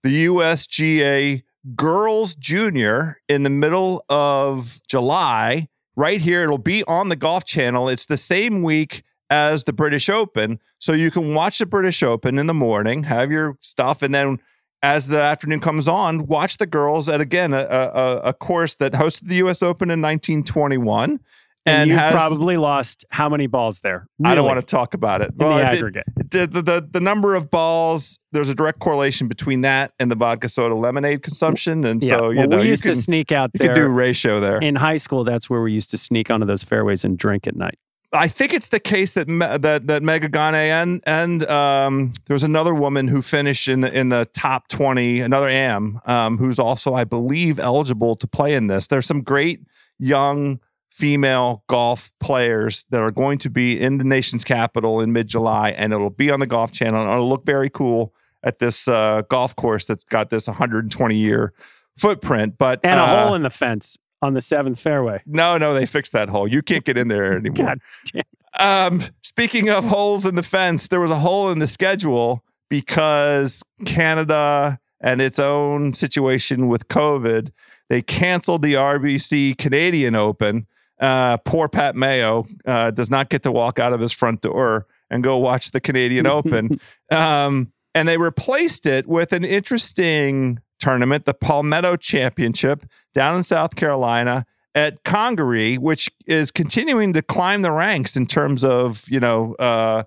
[0.02, 1.42] the USGA
[1.74, 5.68] Girls Junior in the middle of July.
[5.96, 7.88] Right here, it'll be on the Golf Channel.
[7.88, 12.38] It's the same week as the British Open, so you can watch the British Open
[12.38, 14.38] in the morning, have your stuff, and then
[14.82, 18.92] as the afternoon comes on, watch the girls at again a, a, a course that
[18.92, 19.62] hosted the U.S.
[19.62, 21.18] Open in 1921.
[21.66, 24.06] And, And you've has, probably lost how many balls there?
[24.24, 25.32] I don't want to talk about it.
[25.32, 26.04] in the aggregate.
[26.16, 28.18] it did- the, the the number of balls.
[28.30, 32.10] There's a direct correlation between that and the vodka soda lemonade consumption, and yeah.
[32.10, 34.58] so you well, know we used can, to sneak out you there do ratio there.
[34.58, 35.24] in high school.
[35.24, 37.78] That's where we used to sneak onto those fairways and drink at night.
[38.12, 42.34] I think it's the case that Me- that that Megha Ganne and and um, there
[42.34, 46.58] was another woman who finished in the in the top twenty, another Am, um, who's
[46.60, 48.86] also I believe eligible to play in this.
[48.86, 49.60] There's some great
[49.98, 50.60] young
[50.96, 55.70] female golf players that are going to be in the nation's capital in mid July,
[55.70, 57.02] and it'll be on the Golf Channel.
[57.02, 61.52] And it'll look very cool at this uh, golf course that's got this 120 year
[61.98, 62.56] footprint.
[62.56, 65.20] But And a uh, hole in the fence on the seventh fairway.
[65.26, 66.48] no, no, they fixed that hole.
[66.48, 67.66] You can't get in there anymore.
[67.66, 67.80] God
[68.12, 68.22] damn.
[68.58, 73.62] Um, speaking of holes in the fence, there was a hole in the schedule because
[73.84, 77.50] Canada and its own situation with COVID,
[77.90, 80.66] they canceled the RBC Canadian Open.
[81.00, 84.86] Uh, poor Pat Mayo uh, does not get to walk out of his front door
[85.10, 86.80] and go watch the Canadian Open.
[87.10, 93.76] Um, and they replaced it with an interesting tournament, the Palmetto Championship down in South
[93.76, 99.54] Carolina at Congaree, which is continuing to climb the ranks in terms of, you know,
[99.54, 100.04] uh,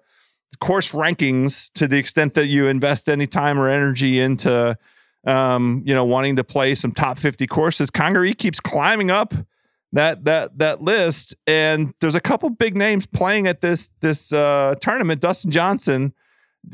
[0.60, 4.78] course rankings to the extent that you invest any time or energy into,
[5.26, 7.90] um, you know, wanting to play some top 50 courses.
[7.90, 9.34] Congaree keeps climbing up
[9.92, 14.76] that that that list and there's a couple big names playing at this this uh
[14.82, 16.14] tournament Dustin Johnson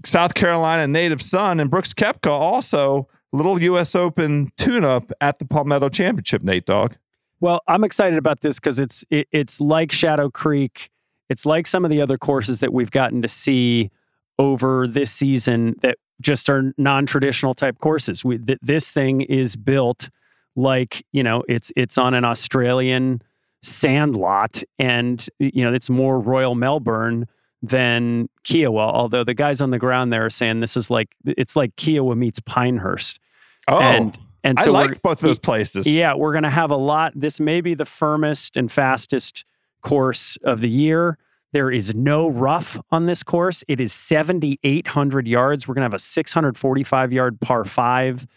[0.04, 5.45] South Carolina native son and Brooks Koepka also little US Open tune up at the
[5.45, 6.95] Palmetto Championship Nate Dog
[7.39, 10.89] Well, I'm excited about this because it's it, it's like Shadow Creek.
[11.30, 13.91] It's like some of the other courses that we've gotten to see
[14.38, 18.23] over this season that just are non-traditional type courses.
[18.23, 20.10] We, th- this thing is built
[20.56, 23.22] like you know it's it's on an Australian
[23.63, 27.28] sand lot, and you know it's more Royal Melbourne
[27.62, 28.94] than Kiawah.
[28.94, 32.15] Although the guys on the ground there are saying this is like it's like Kiawah
[32.18, 33.20] meets Pinehurst.
[33.68, 36.76] Oh and and so we're- like both those places yeah, we're going to have a
[36.78, 37.13] lot.
[37.15, 39.44] This may be the firmest and fastest
[39.82, 41.18] course of the year.
[41.52, 43.63] There is no rough on this course.
[43.70, 45.68] It is 7,800 yards.
[45.68, 48.28] We're going to have a 645 yard par five.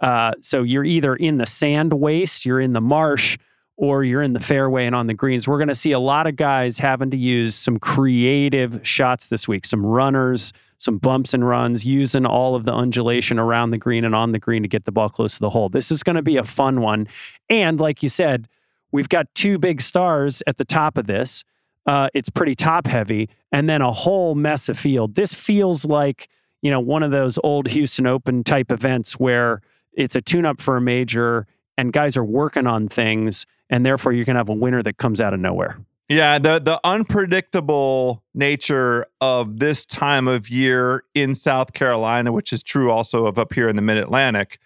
[0.00, 3.38] Uh, so you're either in the sand waste, you're in the marsh,
[3.78, 5.46] or you're in the fairway and on the greens.
[5.46, 9.46] We're going to see a lot of guys having to use some creative shots this
[9.46, 14.04] week, some runners, some bumps and runs, using all of the undulation around the green
[14.04, 15.68] and on the green to get the ball close to the hole.
[15.68, 17.06] This is going to be a fun one.
[17.50, 18.48] And like you said,
[18.92, 21.44] we've got two big stars at the top of this.
[21.86, 25.14] Uh, it's pretty top heavy, and then a whole mess of field.
[25.14, 26.28] This feels like
[26.62, 29.60] you know, one of those old Houston Open type events where
[29.96, 34.12] it's a tune up for a major and guys are working on things and therefore
[34.12, 35.78] going to have a winner that comes out of nowhere.
[36.08, 42.62] Yeah, the the unpredictable nature of this time of year in South Carolina, which is
[42.62, 44.60] true also of up here in the Mid Atlantic,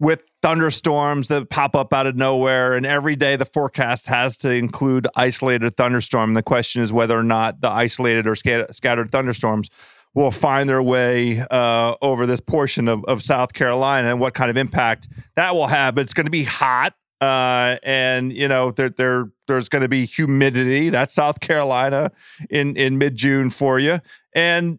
[0.00, 4.50] with thunderstorms that pop up out of nowhere, and every day the forecast has to
[4.50, 6.32] include isolated thunderstorm.
[6.32, 9.68] The question is whether or not the isolated or scat- scattered thunderstorms
[10.16, 14.50] will find their way uh, over this portion of, of South Carolina and what kind
[14.50, 15.94] of impact that will have.
[15.94, 19.88] But it's going to be hot uh, and you know there there there's going to
[19.88, 20.90] be humidity.
[20.90, 22.12] That's South Carolina
[22.50, 24.00] in in mid June for you,
[24.34, 24.78] and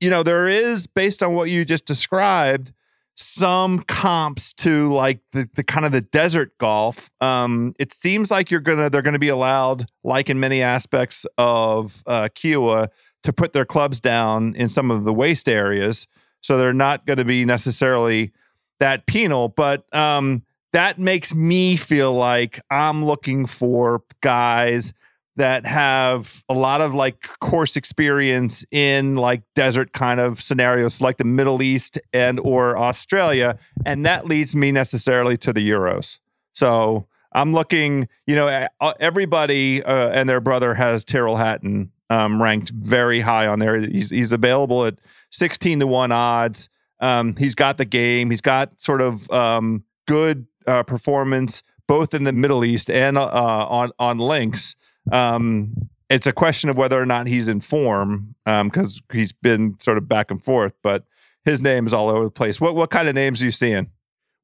[0.00, 2.72] you know there is based on what you just described
[3.18, 7.10] some comps to like the, the kind of the desert golf.
[7.20, 12.04] Um, it seems like you're gonna they're gonna be allowed, like in many aspects of
[12.06, 12.88] uh, Kiawah,
[13.26, 16.06] to put their clubs down in some of the waste areas.
[16.42, 18.30] So they're not going to be necessarily
[18.78, 24.92] that penal, but um, that makes me feel like I'm looking for guys
[25.34, 31.16] that have a lot of like course experience in like desert kind of scenarios like
[31.16, 36.20] the Middle East and or Australia and that leads me necessarily to the Euros.
[36.54, 38.68] So I'm looking, you know,
[39.00, 43.78] everybody uh, and their brother has Tyrrell Hatton um, ranked very high on there.
[43.80, 44.98] He's, he's available at
[45.30, 46.68] 16 to 1 odds.
[47.00, 48.30] Um, he's got the game.
[48.30, 53.26] He's got sort of um, good uh, performance both in the Middle East and uh,
[53.26, 54.76] on on links.
[55.12, 59.76] Um, it's a question of whether or not he's in form because um, he's been
[59.80, 61.04] sort of back and forth, but
[61.44, 62.60] his name is all over the place.
[62.60, 63.90] What what kind of names are you seeing?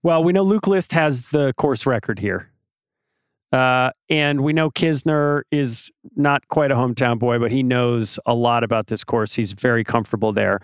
[0.02, 2.50] Well, we know Luke List has the course record here.
[3.52, 8.34] Uh, and we know Kisner is not quite a hometown boy, but he knows a
[8.34, 9.34] lot about this course.
[9.34, 10.60] He's very comfortable there.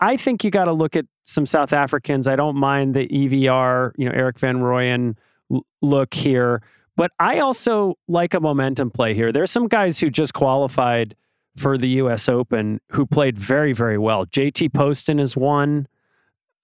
[0.00, 2.26] I think you got to look at some South Africans.
[2.26, 5.16] I don't mind the EVR, you know, Eric van Rooyen
[5.80, 6.60] look here,
[6.96, 9.30] but I also like a momentum play here.
[9.30, 11.14] There's some guys who just qualified
[11.56, 12.28] for the U.S.
[12.28, 14.26] Open who played very, very well.
[14.26, 15.86] JT Poston is one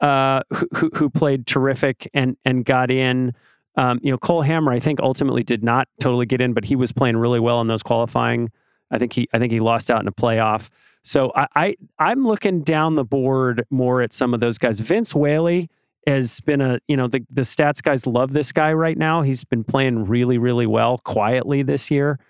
[0.01, 0.43] uh,
[0.75, 3.35] who, who played terrific and and got in.
[3.77, 6.77] Um, you know, Cole Hammer, I think ultimately did not totally get in, but he
[6.77, 8.51] was playing really well in those qualifying.
[8.91, 10.69] I think he I think he lost out in a playoff.
[11.03, 14.79] So I, I am looking down the board more at some of those guys.
[14.79, 15.69] Vince Whaley
[16.07, 19.23] has been a you know the the stats guys love this guy right now.
[19.23, 22.21] He's been playing really really well quietly this year,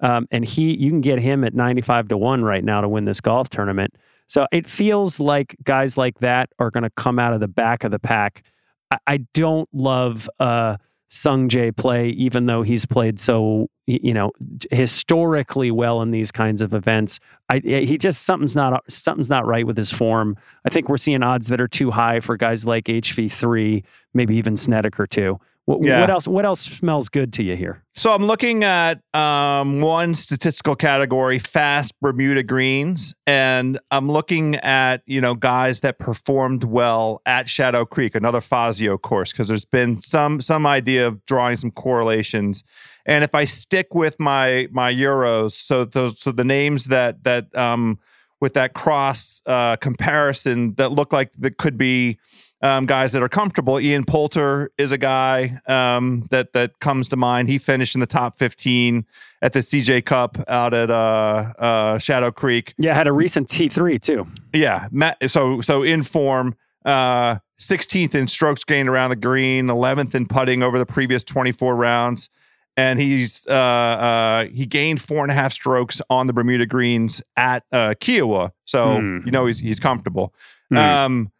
[0.00, 3.04] um, and he you can get him at 95 to one right now to win
[3.04, 3.94] this golf tournament.
[4.28, 7.84] So it feels like guys like that are going to come out of the back
[7.84, 8.44] of the pack.
[8.90, 10.30] I, I don't love.
[10.38, 10.76] Uh,
[11.12, 14.32] Sungjae play, even though he's played so you know
[14.70, 17.20] historically well in these kinds of events.
[17.50, 20.38] I, he just something's not something's not right with his form.
[20.64, 23.84] I think we're seeing odds that are too high for guys like HV three,
[24.14, 25.38] maybe even Snedeker too.
[25.64, 26.00] What, yeah.
[26.00, 26.26] what, else?
[26.26, 27.84] What else smells good to you here?
[27.94, 35.02] So I'm looking at um, one statistical category: fast Bermuda greens, and I'm looking at
[35.06, 40.02] you know guys that performed well at Shadow Creek, another Fazio course, because there's been
[40.02, 42.64] some some idea of drawing some correlations.
[43.06, 47.54] And if I stick with my my Euros, so those so the names that that
[47.56, 48.00] um,
[48.40, 52.18] with that cross uh, comparison that look like that could be
[52.62, 53.80] um, guys that are comfortable.
[53.80, 57.48] Ian Poulter is a guy um, that that comes to mind.
[57.48, 59.04] He finished in the top 15
[59.42, 62.74] at the CJ Cup out at uh, uh, Shadow Creek.
[62.78, 64.26] Yeah, had a recent T3 too.
[64.54, 64.88] Yeah,
[65.26, 66.56] so so in form.
[66.84, 71.76] Uh, 16th in strokes gained around the green, 11th in putting over the previous 24
[71.76, 72.28] rounds,
[72.76, 77.22] and he's uh, uh, he gained four and a half strokes on the Bermuda greens
[77.36, 79.24] at uh, Kiawah, so mm.
[79.24, 80.34] you know he's he's comfortable.
[80.72, 80.78] Mm.
[80.78, 81.32] Um,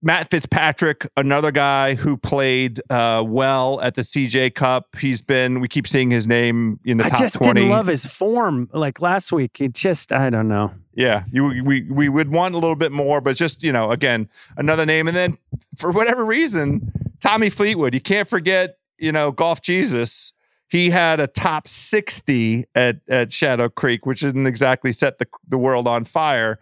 [0.00, 4.94] Matt Fitzpatrick, another guy who played uh, well at the CJ Cup.
[4.96, 7.24] He's been, we keep seeing his name in the I top 20.
[7.24, 9.60] I just didn't love his form like last week.
[9.60, 10.72] It just, I don't know.
[10.94, 14.28] Yeah, you, we, we would want a little bit more, but just, you know, again,
[14.56, 15.08] another name.
[15.08, 15.36] And then
[15.76, 20.32] for whatever reason, Tommy Fleetwood, you can't forget, you know, Golf Jesus.
[20.68, 25.58] He had a top 60 at, at Shadow Creek, which didn't exactly set the, the
[25.58, 26.60] world on fire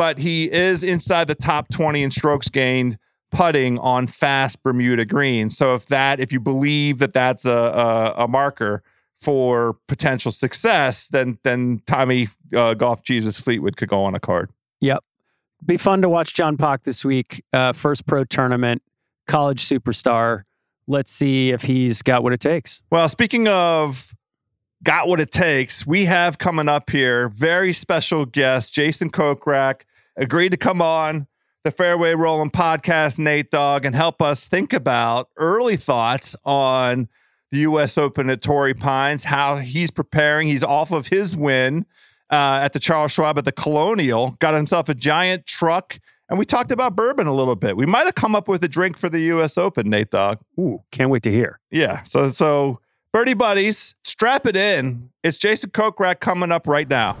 [0.00, 2.96] but he is inside the top 20 in strokes gained
[3.30, 5.58] putting on fast Bermuda greens.
[5.58, 8.82] So if that, if you believe that that's a, a, a marker
[9.14, 14.50] for potential success, then then Tommy uh, Golf Jesus Fleetwood could go on a card.
[14.80, 15.04] Yep,
[15.66, 17.44] be fun to watch John Pak this week.
[17.52, 18.80] Uh, first pro tournament,
[19.26, 20.44] college superstar.
[20.86, 22.80] Let's see if he's got what it takes.
[22.88, 24.14] Well, speaking of
[24.82, 29.82] got what it takes, we have coming up here very special guest Jason Kokrak
[30.20, 31.26] agreed to come on
[31.64, 37.08] the Fairway Rolling podcast, Nate Dogg, and help us think about early thoughts on
[37.50, 37.98] the U.S.
[37.98, 40.48] Open at Torrey Pines, how he's preparing.
[40.48, 41.84] He's off of his win
[42.30, 45.98] uh, at the Charles Schwab at the Colonial, got himself a giant truck,
[46.28, 47.76] and we talked about bourbon a little bit.
[47.76, 49.58] We might have come up with a drink for the U.S.
[49.58, 50.38] Open, Nate Dogg.
[50.58, 51.58] Ooh, can't wait to hear.
[51.70, 52.80] Yeah, so so
[53.12, 55.10] Birdie Buddies, strap it in.
[55.22, 57.16] It's Jason Kokrak coming up right now.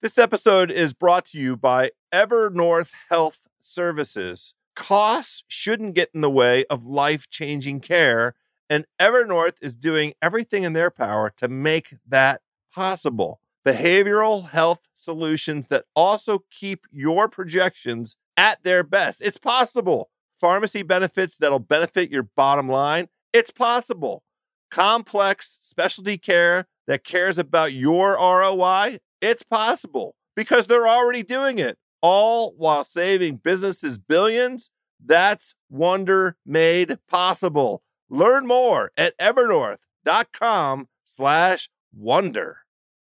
[0.00, 4.54] This episode is brought to you by Evernorth Health Services.
[4.76, 8.36] Costs shouldn't get in the way of life changing care,
[8.70, 12.42] and Evernorth is doing everything in their power to make that
[12.72, 13.40] possible.
[13.66, 19.20] Behavioral health solutions that also keep your projections at their best.
[19.20, 20.10] It's possible.
[20.40, 23.08] Pharmacy benefits that'll benefit your bottom line.
[23.32, 24.22] It's possible.
[24.70, 31.78] Complex specialty care that cares about your ROI it's possible because they're already doing it,
[32.00, 34.70] all while saving businesses billions.
[35.04, 37.82] That's wonder made possible.
[38.08, 42.58] Learn more at evernorth.com slash wonder.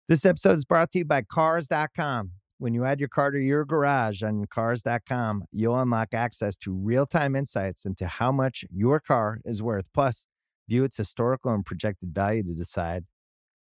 [0.08, 2.32] This episode is brought to you by Cars.com.
[2.58, 7.06] When you add your car to your garage on Cars.com, you'll unlock access to real
[7.06, 9.88] time insights into how much your car is worth.
[9.92, 10.26] Plus,
[10.68, 13.04] view its historical and projected value to decide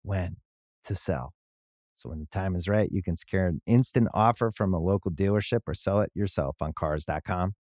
[0.04, 0.38] when
[0.86, 1.34] to sell.
[1.96, 5.12] So when the time is right, you can secure an instant offer from a local
[5.12, 7.54] dealership or sell it yourself on cars.com.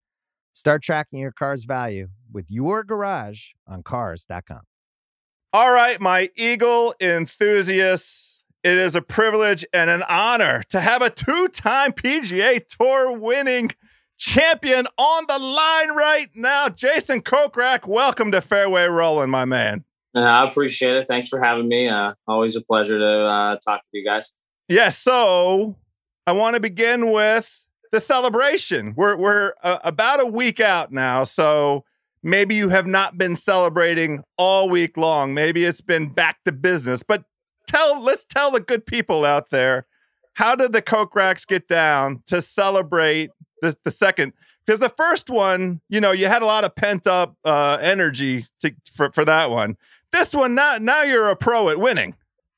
[0.53, 4.61] Start tracking your car's value with your garage on cars.com.
[5.51, 11.09] All right, my Eagle enthusiasts, it is a privilege and an honor to have a
[11.09, 13.71] two time PGA Tour winning
[14.17, 16.69] champion on the line right now.
[16.69, 19.85] Jason Kokrak, welcome to Fairway Rolling, my man.
[20.15, 21.07] Uh, I appreciate it.
[21.07, 21.87] Thanks for having me.
[21.87, 24.33] Uh, always a pleasure to uh, talk with you guys.
[24.67, 24.77] Yes.
[24.77, 25.75] Yeah, so
[26.25, 28.93] I want to begin with the celebration.
[28.95, 31.85] We're we're uh, about a week out now, so
[32.23, 35.33] maybe you have not been celebrating all week long.
[35.33, 37.03] Maybe it's been back to business.
[37.03, 37.23] But
[37.67, 39.85] tell let's tell the good people out there
[40.33, 43.29] how did the Kokraks get down to celebrate
[43.61, 44.33] the, the second
[44.65, 48.45] because the first one, you know, you had a lot of pent up uh, energy
[48.61, 49.77] to, for for that one.
[50.11, 52.15] This one, now, now you're a pro at winning.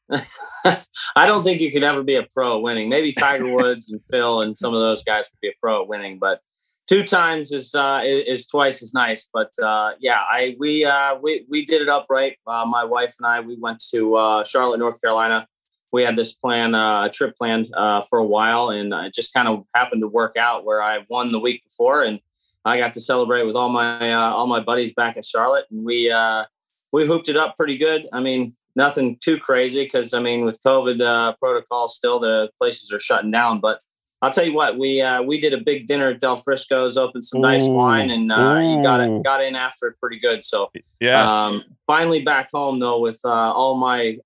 [0.11, 2.89] I don't think you could ever be a pro at winning.
[2.89, 5.87] Maybe Tiger Woods and Phil and some of those guys could be a pro at
[5.87, 6.39] winning, but
[6.87, 9.29] two times is uh, is twice as nice.
[9.33, 12.37] But uh, yeah, I we uh, we we did it upright.
[12.45, 15.47] Uh, my wife and I we went to uh, Charlotte, North Carolina.
[15.93, 19.33] We had this plan, uh, a trip planned uh, for a while, and it just
[19.33, 22.19] kind of happened to work out where I won the week before, and
[22.63, 25.83] I got to celebrate with all my uh, all my buddies back in Charlotte, and
[25.83, 26.45] we uh,
[26.91, 28.07] we hooped it up pretty good.
[28.11, 32.91] I mean, nothing too crazy because I mean, with COVID uh, protocol, still the places
[32.91, 33.59] are shutting down.
[33.59, 33.79] But
[34.21, 37.25] I'll tell you what, we uh, we did a big dinner at Del Frisco's, opened
[37.25, 40.43] some nice wine, and uh, you got it got in after it pretty good.
[40.43, 40.69] So
[40.99, 41.29] yes.
[41.29, 44.17] Um, finally back home though with uh, all my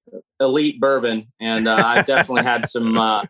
[0.42, 3.24] elite bourbon, and uh, I've definitely had some uh,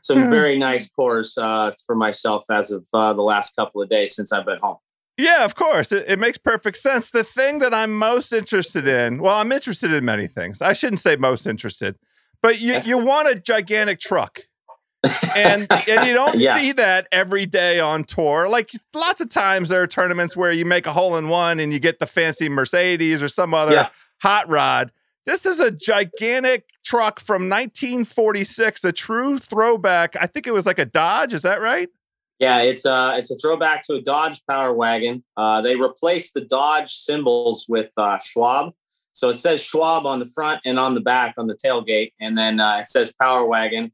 [0.00, 4.14] some very nice pours uh, for myself as of uh, the last couple of days
[4.14, 4.78] since I've been home.
[5.18, 5.92] Yeah, of course.
[5.92, 7.10] It, it, makes perfect sense.
[7.10, 10.62] The thing that I'm most interested in, well, I'm interested in many things.
[10.62, 11.96] I shouldn't say most interested,
[12.40, 14.40] but you, you want a gigantic truck.
[15.36, 16.56] and and you don't yeah.
[16.56, 18.48] see that every day on tour.
[18.48, 21.72] Like lots of times there are tournaments where you make a hole in one and
[21.72, 23.88] you get the fancy Mercedes or some other yeah.
[24.22, 24.92] hot rod.
[25.26, 30.16] This is a gigantic truck from 1946, a true throwback.
[30.20, 31.32] I think it was like a Dodge.
[31.32, 31.88] Is that right?
[32.42, 35.22] Yeah, it's a uh, it's a throwback to a Dodge Power Wagon.
[35.36, 38.72] Uh, they replaced the Dodge symbols with uh, Schwab,
[39.12, 42.36] so it says Schwab on the front and on the back on the tailgate, and
[42.36, 43.92] then uh, it says Power Wagon.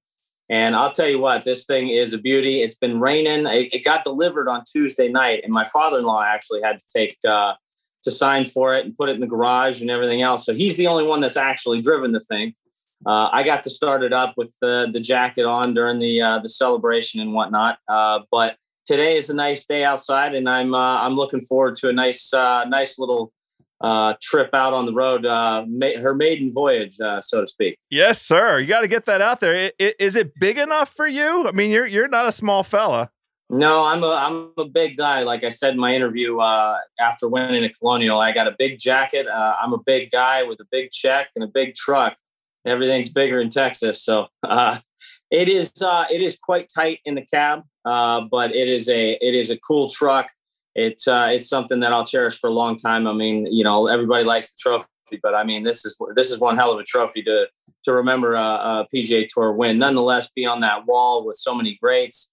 [0.48, 2.62] And I'll tell you what, this thing is a beauty.
[2.62, 3.44] It's been raining.
[3.44, 7.52] It, it got delivered on Tuesday night, and my father-in-law actually had to take uh,
[8.04, 10.46] to sign for it and put it in the garage and everything else.
[10.46, 12.54] So he's the only one that's actually driven the thing
[13.08, 16.38] uh, I got to start it up with the the jacket on during the uh,
[16.40, 17.78] the celebration and whatnot.
[17.88, 21.88] Uh, but today is a nice day outside, and I'm uh, I'm looking forward to
[21.88, 23.32] a nice uh, nice little
[23.80, 27.78] uh, trip out on the road, ma- her maiden voyage, so to speak.
[27.88, 28.58] Yes, sir.
[28.58, 29.72] You got to get that out there.
[29.78, 31.48] Is it big enough for you?
[31.48, 33.10] I mean, you're you're not a small fella.
[33.48, 35.22] No, I'm a I'm a big guy.
[35.22, 39.26] Like I said in my interview after winning a Colonial, I got a big jacket.
[39.32, 42.14] I'm a big guy with a big check and a big truck
[42.64, 44.02] everything's bigger in Texas.
[44.02, 44.78] So uh,
[45.30, 49.12] it is uh, it is quite tight in the cab, uh, but it is a
[49.12, 50.30] it is a cool truck.
[50.74, 53.06] It's uh, it's something that I'll cherish for a long time.
[53.06, 54.86] I mean, you know, everybody likes the trophy,
[55.22, 57.48] but I mean, this is this is one hell of a trophy to
[57.84, 59.78] to remember a, a PGA Tour win.
[59.78, 62.30] Nonetheless, be on that wall with so many greats.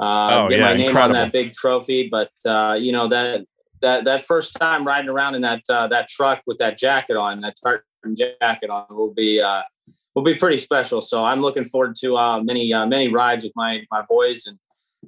[0.00, 1.16] uh, oh, get yeah, my name incredible.
[1.16, 2.08] on that big trophy.
[2.08, 3.44] But uh, you know that
[3.80, 7.40] that that first time riding around in that uh, that truck with that jacket on,
[7.40, 7.82] that tartan
[8.14, 9.62] jacket on, will be uh,
[10.14, 11.00] will be pretty special.
[11.00, 14.58] So I'm looking forward to uh, many uh, many rides with my my boys and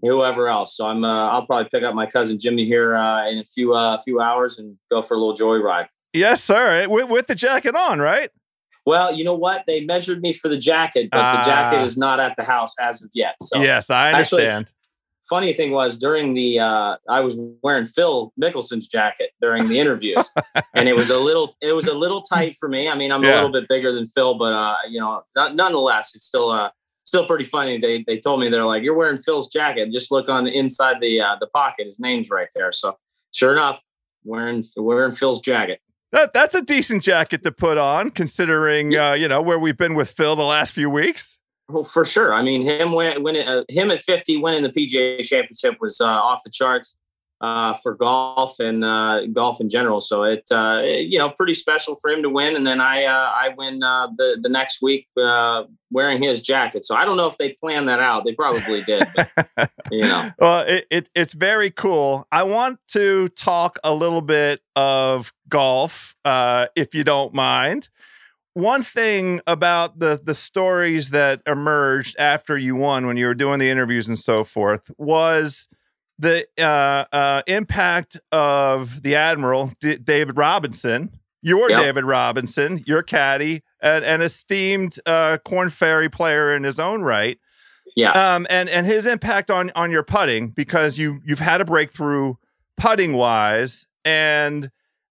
[0.02, 0.76] whoever else.
[0.76, 3.74] So I'm uh, I'll probably pick up my cousin Jimmy here uh, in a few
[3.74, 5.86] uh, few hours and go for a little joyride.
[6.12, 6.88] Yes, sir.
[6.88, 8.30] With, with, the jacket on, right?
[8.84, 9.62] Well, you know what?
[9.68, 11.84] They measured me for the jacket, but the jacket ah.
[11.84, 13.36] is not at the house as of yet.
[13.42, 14.62] So yes, I understand.
[14.66, 14.79] Actually,
[15.30, 20.30] funny thing was during the uh, I was wearing Phil Mickelson's jacket during the interviews,
[20.74, 22.88] and it was a little it was a little tight for me.
[22.88, 23.30] I mean, I'm yeah.
[23.30, 26.70] a little bit bigger than Phil, but uh, you know, not, nonetheless, it's still uh,
[27.04, 27.78] still pretty funny.
[27.78, 29.90] They they told me they're like, "You're wearing Phil's jacket.
[29.92, 31.86] Just look on the inside the uh, the pocket.
[31.86, 32.98] His name's right there." So
[33.32, 33.80] sure enough,
[34.24, 35.80] wearing wearing Phil's jacket.
[36.12, 39.94] That that's a decent jacket to put on, considering uh, you know where we've been
[39.94, 41.38] with Phil the last few weeks.
[41.70, 42.34] Well, for sure.
[42.34, 46.42] I mean, him when uh, him at 50 winning the PGA Championship was uh, off
[46.44, 46.96] the charts
[47.40, 50.00] uh, for golf and uh, golf in general.
[50.00, 52.56] So it, uh, you know, pretty special for him to win.
[52.56, 55.08] And then I uh, I win the the next week
[55.92, 56.84] wearing his jacket.
[56.84, 58.24] So I don't know if they planned that out.
[58.24, 59.06] They probably did.
[59.14, 60.30] But, you know.
[60.38, 62.26] Well, it, it it's very cool.
[62.30, 67.88] I want to talk a little bit of golf, if you don't mind
[68.54, 73.58] one thing about the the stories that emerged after you won when you were doing
[73.58, 75.68] the interviews and so forth was
[76.18, 81.80] the uh, uh, impact of the admiral D- David Robinson, your yep.
[81.80, 87.38] David Robinson, your caddy, and an esteemed uh, Korn Ferry player in his own right.
[87.96, 91.64] Yeah, um, and and his impact on on your putting because you you've had a
[91.64, 92.34] breakthrough
[92.76, 94.70] putting wise and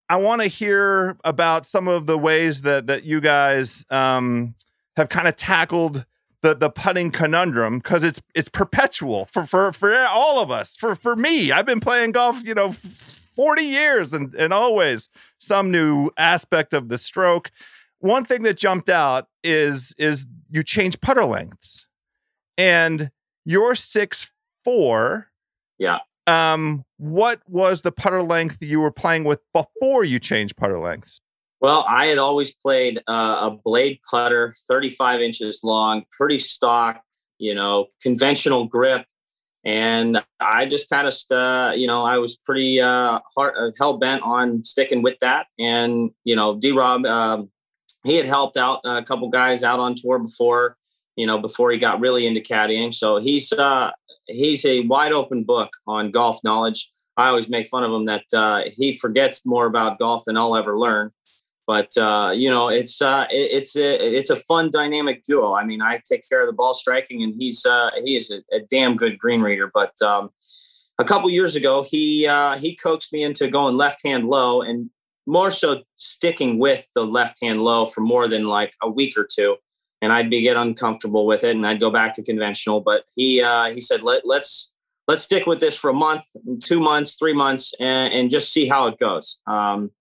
[0.10, 4.56] I want to hear about some of the ways that that you guys um,
[4.98, 6.06] have kind of tackled
[6.42, 10.76] the the putting conundrum because it's it's perpetual for for for all of us.
[10.76, 15.72] For for me, I've been playing golf, you know, forty years, and and always some
[15.72, 17.52] new aspect of the stroke.
[18.00, 21.86] One thing that jumped out is is you change putter lengths,
[22.58, 23.12] and
[23.46, 24.32] you're six
[24.64, 25.28] four.
[25.78, 26.00] Yeah.
[26.30, 31.22] Um, what was the putter length you were playing with before you changed putter lengths?
[31.60, 37.02] Well, I had always played uh, a blade putter, 35 inches long, pretty stock,
[37.40, 39.06] you know, conventional grip.
[39.66, 44.22] And I just kind of, uh, you know, I was pretty uh, uh, hell bent
[44.22, 45.48] on sticking with that.
[45.58, 47.50] And, you know, D Rob, um,
[48.06, 50.78] he had helped out a couple guys out on tour before,
[51.18, 52.94] you know, before he got really into caddying.
[52.94, 53.92] So he's, uh,
[54.30, 56.92] he's a wide open book on golf knowledge.
[57.18, 60.56] I always make fun of him that uh, he forgets more about golf than I'll
[60.56, 61.12] ever learn.
[61.68, 65.54] But uh, you know, it's uh, it, it's a it's a fun dynamic duo.
[65.54, 68.42] I mean, I take care of the ball striking, and he's uh, he is a,
[68.56, 69.70] a damn good green reader.
[69.72, 70.32] But um,
[70.98, 74.90] a couple years ago, he uh, he coaxed me into going left hand low, and
[75.28, 79.28] more so sticking with the left hand low for more than like a week or
[79.32, 79.58] two
[80.02, 82.82] and I'd be get uncomfortable with it, and I'd go back to conventional.
[82.82, 84.74] But he uh, he said, Let, let's
[85.08, 86.24] let's stick with this for a month,
[86.64, 89.40] two months, three months, and, and just see how it goes.
[89.48, 89.92] Um,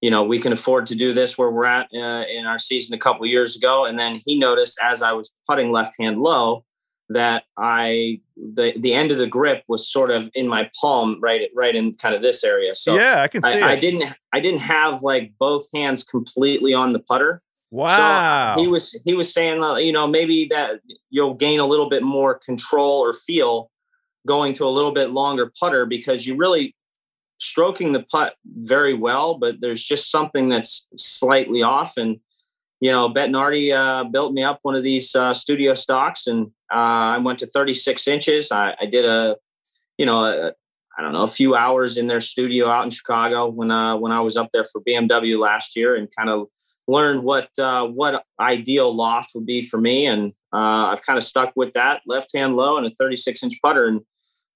[0.00, 2.94] you know, we can afford to do this where we're at uh, in our season
[2.94, 3.84] a couple years ago.
[3.84, 6.64] And then he noticed as I was putting left hand low
[7.10, 11.48] that I the the end of the grip was sort of in my palm, right,
[11.54, 12.74] right in kind of this area.
[12.74, 13.60] So yeah, I can see.
[13.60, 17.42] I, I didn't I didn't have like both hands completely on the putter.
[17.70, 18.54] Wow.
[18.56, 21.88] So he was he was saying that you know maybe that you'll gain a little
[21.88, 23.70] bit more control or feel
[24.26, 26.74] going to a little bit longer putter because you really
[27.38, 31.96] stroking the putt very well, but there's just something that's slightly off.
[31.96, 32.20] And
[32.80, 37.16] you know, Bettinardi uh, built me up one of these uh, studio stocks, and uh,
[37.16, 38.52] I went to 36 inches.
[38.52, 39.36] I, I did a,
[39.96, 40.52] you know, a,
[40.96, 44.12] I don't know, a few hours in their studio out in Chicago when uh, when
[44.12, 46.46] I was up there for BMW last year, and kind of
[46.88, 51.22] learned what uh, what ideal loft would be for me, and uh, I've kind of
[51.22, 54.00] stuck with that left hand low and a 36 inch putter, and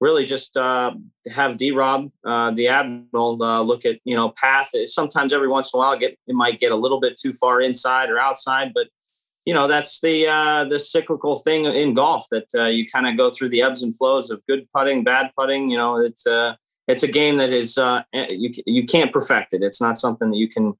[0.00, 0.92] really just uh,
[1.30, 4.70] have D Rob, uh, the Admiral, uh, look at you know path.
[4.86, 7.60] Sometimes every once in a while, get it might get a little bit too far
[7.60, 8.88] inside or outside, but
[9.44, 13.30] you know that's the uh, the cyclical thing in golf that you kind of go
[13.30, 15.70] through the ebbs and flows of good putting, bad putting.
[15.70, 16.26] You know, it's
[16.88, 19.62] it's a game that is eh, you you can't perfect it.
[19.62, 20.72] It's not something that you can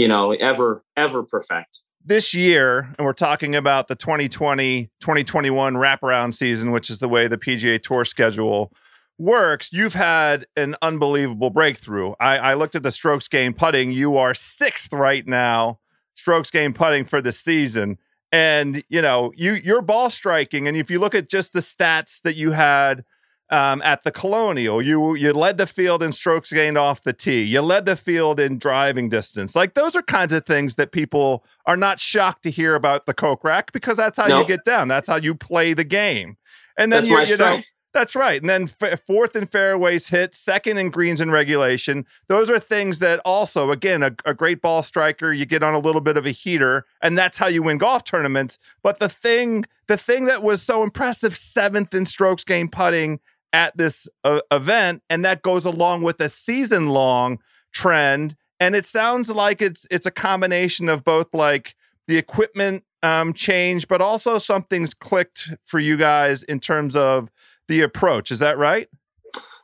[0.00, 1.82] you know, ever, ever perfect.
[2.02, 7.28] This year, and we're talking about the 2020 2021 wraparound season, which is the way
[7.28, 8.72] the PGA Tour schedule
[9.18, 12.14] works, you've had an unbelievable breakthrough.
[12.18, 13.92] I, I looked at the strokes gained putting.
[13.92, 15.80] You are sixth right now,
[16.14, 17.98] strokes gained putting for the season.
[18.32, 22.22] And you know, you your ball striking, and if you look at just the stats
[22.22, 23.04] that you had
[23.50, 24.80] um, at the Colonial.
[24.80, 27.42] You you led the field in strokes gained off the tee.
[27.42, 29.54] You led the field in driving distance.
[29.54, 33.14] Like those are kinds of things that people are not shocked to hear about the
[33.14, 34.88] Kokrak because that's how you get down.
[34.88, 36.36] That's how you play the game.
[36.78, 37.60] And then that's you, you know,
[37.92, 38.40] that's right.
[38.40, 42.06] And then f- fourth in fairways hit, second in greens in regulation.
[42.28, 45.78] Those are things that also, again, a, a great ball striker, you get on a
[45.78, 48.58] little bit of a heater, and that's how you win golf tournaments.
[48.82, 53.18] But the thing, the thing that was so impressive, seventh in strokes gained putting
[53.52, 57.38] at this uh, event, and that goes along with a season long
[57.72, 58.36] trend.
[58.58, 61.74] And it sounds like it's it's a combination of both like
[62.06, 67.30] the equipment um, change, but also something's clicked for you guys in terms of
[67.68, 68.30] the approach.
[68.30, 68.88] Is that right?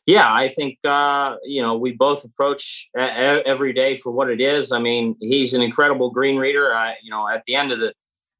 [0.06, 4.40] Yeah, I think uh, you know we both approach a- every day for what it
[4.40, 4.70] is.
[4.70, 6.72] I mean, he's an incredible green reader.
[6.72, 7.92] I, you know, at the end of the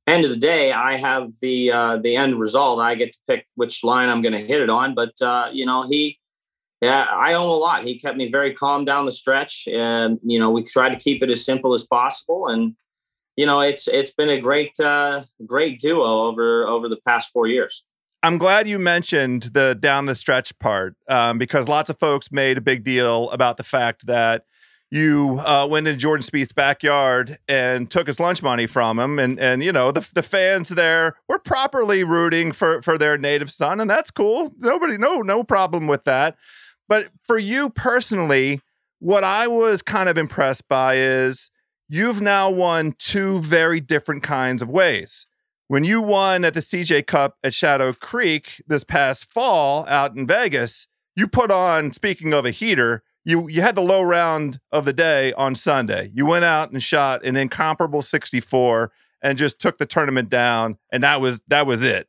[0.07, 2.81] end of the day, I have the uh, the end result.
[2.81, 4.95] I get to pick which line I'm going to hit it on.
[4.95, 6.19] But uh, you know, he,
[6.81, 7.85] yeah, I own a lot.
[7.85, 11.23] He kept me very calm down the stretch, and you know, we tried to keep
[11.23, 12.49] it as simple as possible.
[12.49, 12.75] And
[13.37, 17.47] you know, it's it's been a great uh, great duo over over the past four
[17.47, 17.85] years.
[18.23, 22.59] I'm glad you mentioned the down the stretch part um, because lots of folks made
[22.59, 24.45] a big deal about the fact that
[24.91, 29.39] you uh, went into Jordan Spieth's backyard and took his lunch money from him, and
[29.41, 33.81] and you know the the fans there were properly rooting for for their native son,
[33.81, 34.53] and that's cool.
[34.59, 36.37] Nobody, no, no problem with that.
[36.89, 38.61] But for you personally,
[39.01, 41.51] what I was kind of impressed by is
[41.89, 45.27] you've now won two very different kinds of ways.
[45.69, 50.27] When you won at the CJ Cup at Shadow Creek this past fall out in
[50.27, 54.85] Vegas, you put on, speaking of a heater, you you had the low round of
[54.85, 56.11] the day on Sunday.
[56.15, 61.03] You went out and shot an incomparable 64 and just took the tournament down, and
[61.03, 62.09] that was that was it.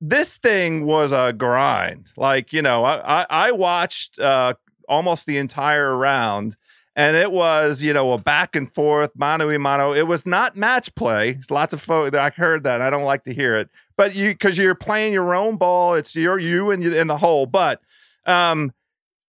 [0.00, 2.12] This thing was a grind.
[2.16, 4.54] Like you know, I I, I watched uh,
[4.88, 6.56] almost the entire round,
[6.96, 9.92] and it was you know a back and forth mano a mano.
[9.92, 11.38] It was not match play.
[11.48, 12.80] Lots of folks I heard that.
[12.80, 15.94] I don't like to hear it, but you because you're playing your own ball.
[15.94, 17.80] It's your you and you in the hole, but.
[18.26, 18.74] Um,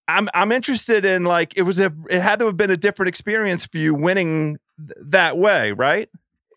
[0.08, 3.10] I'm I'm interested in like it was a it had to have been a different
[3.10, 6.10] experience for you winning th- that way, right?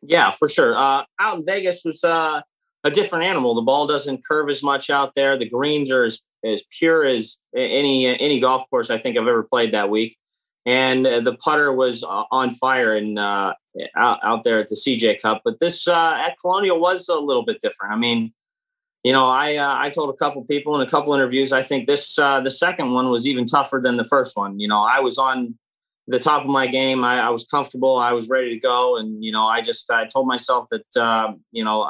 [0.02, 0.76] Yeah, for sure.
[0.76, 2.42] Uh, out in Vegas was uh,
[2.84, 3.54] a different animal.
[3.54, 5.38] The ball doesn't curve as much out there.
[5.38, 9.42] The greens are as, as pure as any any golf course I think I've ever
[9.42, 10.18] played that week,
[10.66, 13.54] and uh, the putter was uh, on fire and uh,
[13.96, 15.42] out out there at the CJ Cup.
[15.44, 17.94] But this uh, at Colonial was a little bit different.
[17.94, 18.32] I mean,
[19.04, 21.52] you know, I uh, I told a couple people in a couple interviews.
[21.52, 24.58] I think this uh, the second one was even tougher than the first one.
[24.58, 25.58] You know, I was on
[26.08, 27.04] the top of my game.
[27.04, 27.98] I, I was comfortable.
[27.98, 31.34] I was ready to go, and you know, I just I told myself that uh,
[31.52, 31.86] you know,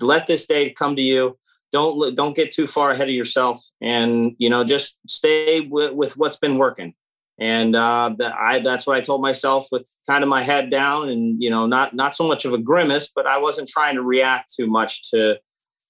[0.00, 1.38] let this day come to you.
[1.72, 6.18] Don't don't get too far ahead of yourself, and you know, just stay with, with
[6.18, 6.92] what's been working.
[7.38, 11.08] And uh, that I that's what I told myself with kind of my head down,
[11.08, 14.02] and you know, not not so much of a grimace, but I wasn't trying to
[14.02, 15.38] react too much to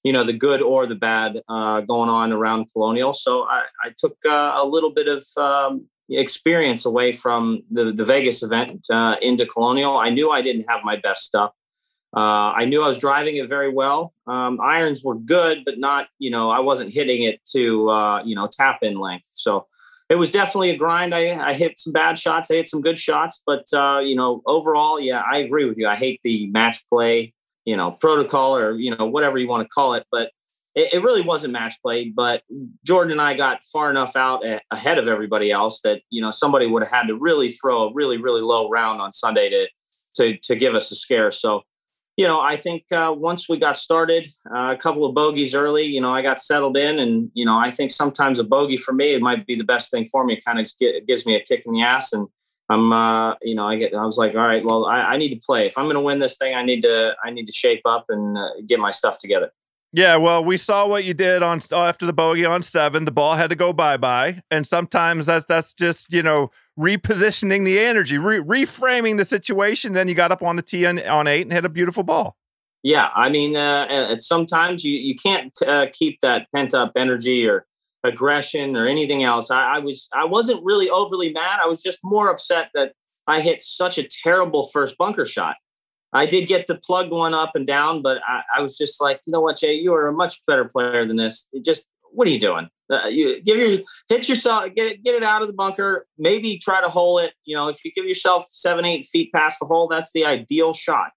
[0.02, 3.12] you know the good or the bad uh, going on around colonial.
[3.12, 8.04] So i, I took uh, a little bit of um, experience away from the, the
[8.04, 9.96] vegas event uh, into colonial.
[9.96, 11.52] I knew i didn't have my best stuff.
[12.16, 14.12] Uh, i knew i was driving it very well.
[14.26, 18.34] Um, irons were good but not you know i wasn't hitting it to uh, you
[18.34, 19.28] know tap in length.
[19.30, 19.66] So
[20.08, 21.14] it was definitely a grind.
[21.14, 24.42] I, I hit some bad shots i hit some good shots but uh, you know
[24.46, 25.86] overall yeah i agree with you.
[25.86, 27.34] I hate the match play
[27.64, 30.30] you know protocol or you know whatever you want to call it but
[30.74, 32.42] it, it, really wasn't match play but
[32.84, 36.30] jordan and i got far enough out a- ahead of everybody else that you know
[36.30, 39.66] somebody would have had to really throw a really really low round on sunday to
[40.14, 41.30] to to give us a scare.
[41.30, 41.62] So
[42.16, 45.84] you know i think uh, once we got started uh, a couple of bogeys early
[45.84, 48.92] you know i got settled in and you know i think sometimes a bogey for
[48.92, 50.34] me it might be the best thing for me.
[50.34, 50.66] It kind of
[51.06, 52.26] gives me a kick in the ass and
[52.70, 55.30] I'm, uh, you know, I get, I was like, all right, well, I, I need
[55.30, 55.66] to play.
[55.66, 58.06] If I'm going to win this thing, I need to, I need to shape up
[58.08, 59.50] and uh, get my stuff together.
[59.92, 63.06] Yeah, well, we saw what you did on after the bogey on seven.
[63.06, 67.64] The ball had to go bye bye, and sometimes that's that's just you know repositioning
[67.64, 69.92] the energy, re- reframing the situation.
[69.92, 72.36] Then you got up on the tee on, on eight and hit a beautiful ball.
[72.84, 77.66] Yeah, I mean, uh, sometimes you you can't uh, keep that pent up energy or
[78.04, 79.50] aggression or anything else.
[79.50, 81.60] I, I, was I wasn't really overly mad.
[81.62, 82.92] I was just more upset that
[83.26, 85.56] I hit such a terrible first bunker shot.
[86.12, 89.20] I did get the plug one up and down, but I, I was just like,
[89.26, 91.46] you know what, Jay, you are a much better player than this.
[91.52, 92.68] It just what are you doing?
[92.90, 93.78] Uh, you give your
[94.08, 96.06] hit yourself, get it, get it out of the bunker.
[96.18, 97.34] Maybe try to hole it.
[97.44, 100.72] You know, if you give yourself seven, eight feet past the hole, that's the ideal
[100.72, 101.10] shot.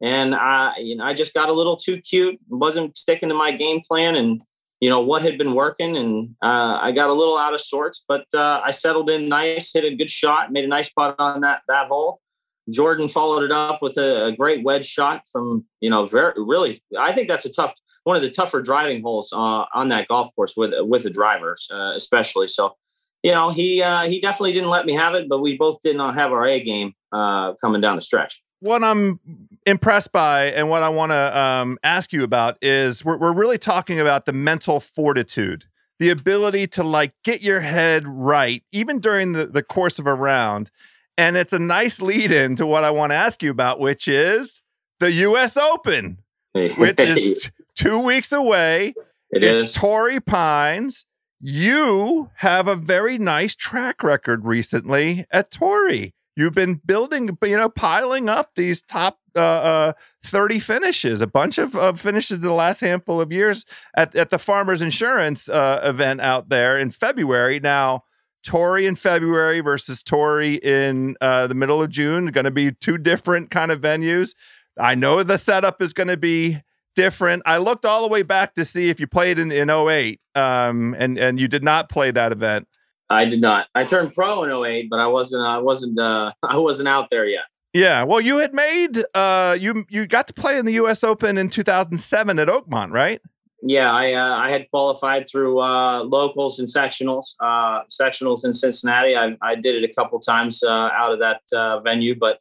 [0.00, 2.38] And I, you know, I just got a little too cute.
[2.48, 4.40] wasn't sticking to my game plan, and
[4.80, 8.04] you know what had been working, and uh, I got a little out of sorts,
[8.06, 11.40] but uh, I settled in nice, hit a good shot, made a nice putt on
[11.42, 12.20] that that hole.
[12.68, 16.82] Jordan followed it up with a, a great wedge shot from you know very really.
[16.98, 17.74] I think that's a tough
[18.06, 21.68] one of the tougher driving holes uh, on that golf course with with the drivers,
[21.74, 22.46] uh, especially.
[22.46, 22.76] So,
[23.24, 25.96] you know, he uh, he definitely didn't let me have it, but we both did
[25.96, 28.44] not have our A game uh, coming down the stretch.
[28.60, 29.18] What I'm
[29.66, 33.58] impressed by and what I want to um, ask you about is we're, we're really
[33.58, 35.64] talking about the mental fortitude,
[35.98, 40.14] the ability to like get your head right, even during the, the course of a
[40.14, 40.70] round.
[41.18, 44.06] And it's a nice lead in to what I want to ask you about, which
[44.06, 44.62] is
[45.00, 46.18] the US Open,
[46.52, 48.94] which is two weeks away.
[49.30, 49.72] It it's is.
[49.72, 51.06] Torrey Pines.
[51.38, 56.14] You have a very nice track record recently at Torrey.
[56.34, 59.92] You've been building, you know, piling up these top uh, uh,
[60.24, 63.64] 30 finishes, a bunch of, of finishes in the last handful of years
[63.96, 67.60] at, at the Farmers Insurance uh, event out there in February.
[67.60, 68.04] Now,
[68.42, 72.96] Torrey in February versus Torrey in uh, the middle of June, going to be two
[72.96, 74.34] different kind of venues.
[74.78, 76.62] I know the setup is going to be
[76.94, 77.42] different.
[77.44, 80.94] I looked all the way back to see if you played in, in 08, um,
[80.98, 82.68] and, and you did not play that event.
[83.08, 83.68] I did not.
[83.74, 85.44] I turned pro in 08, but I wasn't.
[85.44, 85.98] I wasn't.
[85.98, 87.44] Uh, I wasn't out there yet.
[87.76, 91.04] Yeah, well, you had made uh, you you got to play in the U.S.
[91.04, 93.20] Open in 2007 at Oakmont, right?
[93.62, 97.34] Yeah, I uh, I had qualified through uh, locals and sectionals.
[97.38, 99.14] Uh, sectionals in Cincinnati.
[99.14, 102.38] I, I did it a couple times uh, out of that uh, venue, but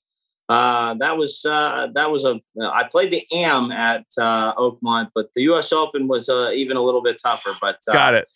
[0.48, 2.40] uh, that was uh, that was a.
[2.62, 5.74] I played the AM at uh, Oakmont, but the U.S.
[5.74, 7.52] Open was uh, even a little bit tougher.
[7.60, 8.28] But uh, Got it.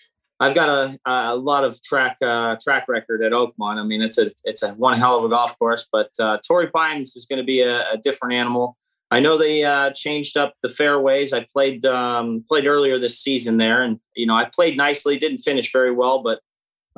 [0.42, 3.78] I've got a, a lot of track uh, track record at Oakmont.
[3.78, 5.86] I mean, it's a it's a one hell of a golf course.
[5.92, 8.78] But uh, Torrey Pines is going to be a, a different animal.
[9.12, 11.34] I know they uh, changed up the fairways.
[11.34, 15.18] I played um, played earlier this season there, and you know I played nicely.
[15.18, 16.40] Didn't finish very well, but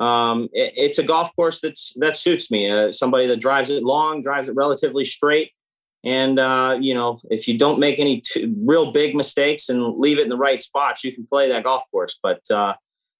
[0.04, 2.70] um, it, it's a golf course that's that suits me.
[2.70, 5.52] Uh, somebody that drives it long, drives it relatively straight,
[6.04, 10.20] and uh, you know if you don't make any t- real big mistakes and leave
[10.20, 12.20] it in the right spots, you can play that golf course.
[12.22, 12.74] But uh,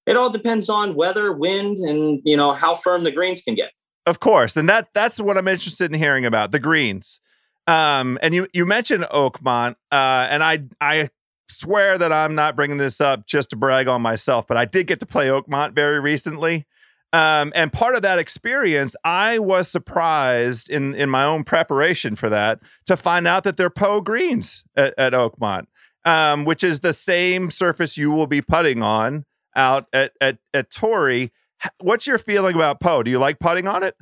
[0.06, 3.70] it all depends on weather, wind, and you know how firm the greens can get.
[4.06, 7.20] Of course, and that that's what I'm interested in hearing about the greens.
[7.66, 11.10] Um, and you you mentioned Oakmont, uh, and I I
[11.48, 14.86] swear that I'm not bringing this up just to brag on myself, but I did
[14.86, 16.66] get to play Oakmont very recently.
[17.12, 22.28] Um, and part of that experience, I was surprised in in my own preparation for
[22.30, 25.66] that to find out that they're Poa greens at, at Oakmont,
[26.04, 29.26] um, which is the same surface you will be putting on
[29.56, 31.32] out at at at Torrey.
[31.80, 33.04] What's your feeling about Poa?
[33.04, 33.94] Do you like putting on it?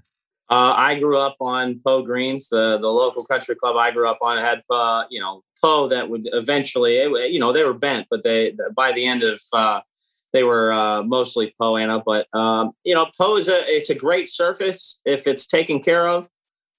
[0.51, 4.19] Uh, I grew up on Poa Greens, the the local country club I grew up
[4.21, 4.37] on.
[4.39, 8.23] had uh, you know Poa that would eventually, it, you know, they were bent, but
[8.23, 9.81] they by the end of uh,
[10.33, 12.03] they were uh, mostly Poa annua.
[12.05, 16.09] But um, you know, Poa is a it's a great surface if it's taken care
[16.09, 16.29] of.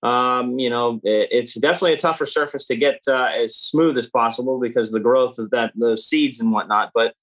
[0.03, 4.09] Um, you know, it, it's definitely a tougher surface to get uh, as smooth as
[4.09, 6.91] possible because the growth of that the seeds and whatnot.
[6.93, 7.13] But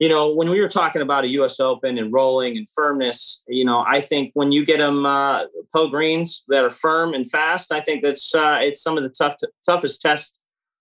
[0.00, 1.60] you know, when we were talking about a U.S.
[1.60, 5.44] Open and rolling and firmness, you know, I think when you get them uh,
[5.74, 9.10] Poa greens that are firm and fast, I think that's uh, it's some of the
[9.10, 10.38] tough toughest tests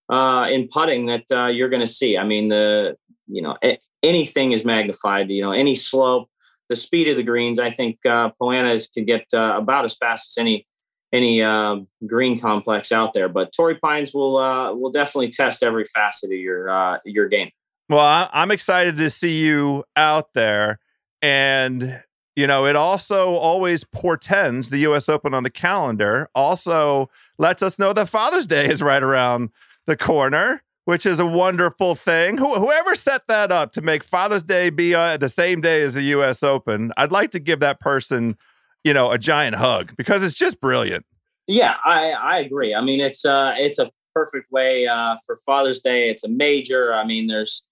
[0.07, 2.17] uh, in putting that uh, you're going to see.
[2.17, 2.95] I mean, the
[3.27, 5.29] you know a- anything is magnified.
[5.29, 6.29] You know, any slope,
[6.69, 7.59] the speed of the greens.
[7.59, 10.65] I think uh, Poa annas can get uh, about as fast as any
[11.11, 13.27] any uh, green complex out there.
[13.27, 17.49] But Torrey Pines will uh, will definitely test every facet of your uh, your game.
[17.89, 20.79] Well, I, I'm excited to see you out there.
[21.23, 22.01] And,
[22.35, 27.09] you know, it also always portends the US Open on the calendar, also
[27.39, 29.49] lets us know that Father's Day is right around
[29.87, 32.37] the corner, which is a wonderful thing.
[32.37, 35.95] Wh- whoever set that up to make Father's Day be uh, the same day as
[35.95, 38.37] the US Open, I'd like to give that person,
[38.83, 41.05] you know, a giant hug because it's just brilliant.
[41.47, 42.75] Yeah, I, I agree.
[42.75, 46.09] I mean, it's uh, it's a perfect way uh, for Father's Day.
[46.09, 46.93] It's a major.
[46.93, 47.63] I mean, there's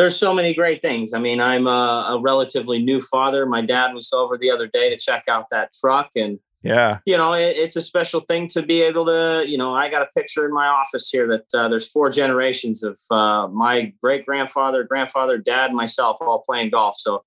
[0.00, 1.12] there's so many great things.
[1.12, 3.44] I mean, I'm a, a, relatively new father.
[3.44, 7.18] My dad was over the other day to check out that truck, and yeah, you
[7.18, 9.44] know, it, it's a special thing to be able to.
[9.46, 12.82] You know, I got a picture in my office here that uh, there's four generations
[12.82, 16.96] of uh, my great grandfather, grandfather, dad, myself, all playing golf.
[16.96, 17.22] So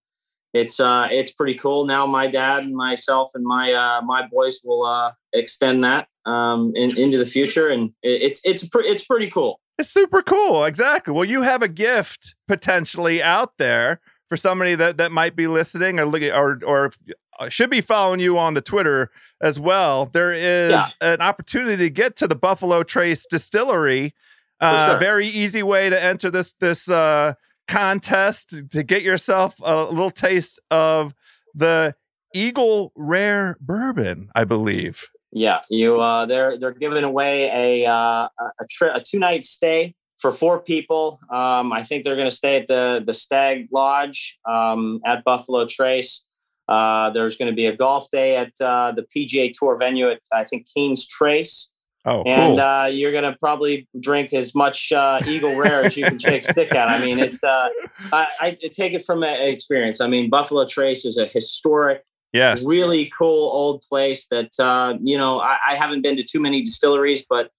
[0.54, 1.86] it's uh, it's pretty cool.
[1.86, 6.74] Now my dad and myself and my uh, my boys will uh, extend that um,
[6.76, 9.60] in, into the future, and it, it's it's pre- it's pretty cool.
[9.80, 10.66] It's super cool.
[10.66, 11.14] Exactly.
[11.14, 14.00] Well, you have a gift potentially out there
[14.30, 16.92] for somebody that, that might be listening or looking or or
[17.40, 19.10] uh, should be following you on the Twitter
[19.42, 20.06] as well.
[20.06, 20.86] There is yeah.
[21.02, 24.14] an opportunity to get to the Buffalo Trace Distillery.
[24.62, 25.00] Uh, sure.
[25.00, 27.34] Very easy way to enter this this uh,
[27.68, 31.14] contest to get yourself a little taste of
[31.54, 31.96] the
[32.34, 35.10] Eagle Rare Bourbon, I believe.
[35.32, 36.00] Yeah, you.
[36.00, 40.60] Uh, they're they're giving away a uh, a, tri- a two night stay for four
[40.60, 41.20] people.
[41.32, 45.66] Um, I think they're going to stay at the the Stag Lodge um, at Buffalo
[45.66, 46.24] Trace.
[46.68, 50.22] Uh, there's going to be a golf day at uh, the PGA Tour venue at
[50.32, 51.73] I think Keene's Trace.
[52.06, 52.60] Oh, and cool.
[52.60, 56.48] uh, you're going to probably drink as much uh, Eagle Rare as you can shake
[56.48, 56.90] a stick at.
[56.90, 57.70] I mean, it's uh,
[58.12, 60.02] I, I take it from experience.
[60.02, 62.66] I mean, Buffalo Trace is a historic, yes.
[62.66, 65.40] really cool old place that uh, you know.
[65.40, 67.52] I, I haven't been to too many distilleries, but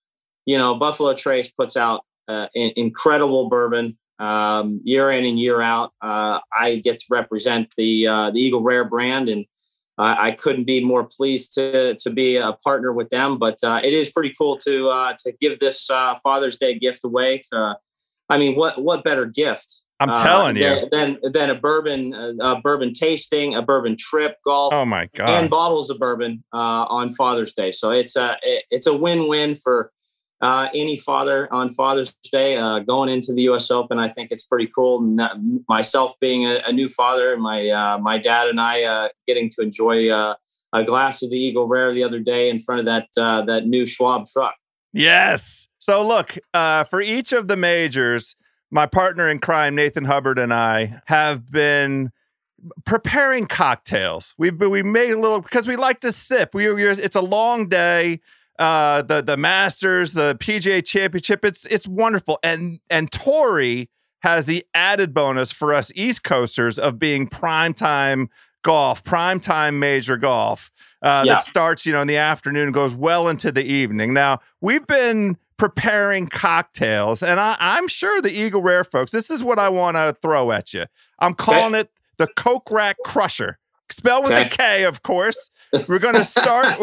[0.44, 5.60] you know, Buffalo Trace puts out uh, in, incredible bourbon um, year in and year
[5.60, 5.92] out.
[6.00, 9.46] Uh, I get to represent the uh, the Eagle Rare brand, and
[9.98, 13.38] I, I couldn't be more pleased to to be a partner with them.
[13.38, 17.04] But uh, it is pretty cool to uh, to give this uh, Father's Day gift
[17.04, 17.42] away.
[17.52, 17.76] To,
[18.28, 19.82] I mean, what what better gift?
[20.00, 20.88] I'm uh, telling you.
[20.90, 25.28] Than than a bourbon a bourbon tasting, a bourbon trip, golf, Oh my god!
[25.30, 27.70] and bottles of bourbon uh, on Father's Day.
[27.70, 29.92] So it's a it- it's a win win for
[30.40, 33.70] uh, any father on Father's Day uh, going into the U.S.
[33.70, 33.98] Open.
[33.98, 35.00] I think it's pretty cool.
[35.68, 39.62] Myself being a, a new father, my uh, my dad and I uh, getting to
[39.62, 40.34] enjoy uh,
[40.72, 43.66] a glass of the Eagle Rare the other day in front of that uh, that
[43.66, 44.54] new Schwab truck.
[44.92, 45.68] Yes.
[45.78, 48.36] So look, uh, for each of the majors,
[48.70, 52.10] my partner in crime, Nathan Hubbard, and I have been
[52.84, 54.34] preparing cocktails.
[54.38, 56.54] We've we made a little because we like to sip.
[56.54, 58.20] We we're, it's a long day.
[58.58, 61.44] Uh, the the Masters, the PGA Championship.
[61.44, 62.38] It's it's wonderful.
[62.42, 63.88] And and Torrey
[64.22, 68.30] has the added bonus for us East Coasters of being prime time
[68.62, 70.70] golf, prime time major golf.
[71.02, 71.34] Uh, Yeah.
[71.34, 74.14] that starts, you know, in the afternoon goes well into the evening.
[74.14, 79.44] Now, we've been preparing cocktails, and I, I'm sure the Eagle Rare folks, this is
[79.44, 80.86] what I want to throw at you.
[81.18, 83.58] I'm calling it the Kokrak Crusher.
[83.94, 85.50] Spelled with a K, of course.
[85.88, 86.76] We're gonna start.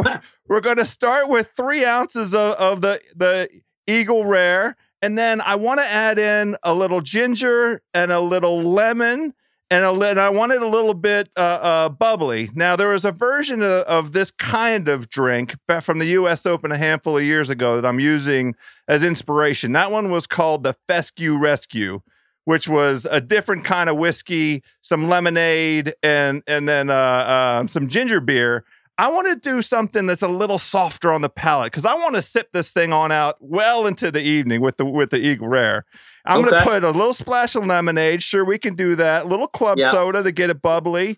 [0.47, 3.49] we're gonna start with three ounces of, of the the
[3.85, 8.61] Eagle Rare, and then I want to add in a little ginger and a little
[8.61, 9.33] lemon,
[9.69, 12.49] and a and I want it a little bit uh, uh, bubbly.
[12.55, 16.45] Now there was a version of, of this kind of drink from the U.S.
[16.45, 18.55] Open a handful of years ago that I'm using
[18.87, 19.73] as inspiration.
[19.73, 22.01] That one was called the Fescue Rescue
[22.45, 27.87] which was a different kind of whiskey, some lemonade, and and then uh, uh, some
[27.87, 28.63] ginger beer.
[28.97, 32.13] I want to do something that's a little softer on the palate because I want
[32.15, 35.47] to sip this thing on out well into the evening with the with the Eagle
[35.47, 35.85] Rare.
[36.23, 38.21] I'm going to put a little splash of lemonade.
[38.21, 39.25] Sure, we can do that.
[39.25, 39.91] A little club Yeah.
[39.91, 41.17] soda to get it bubbly.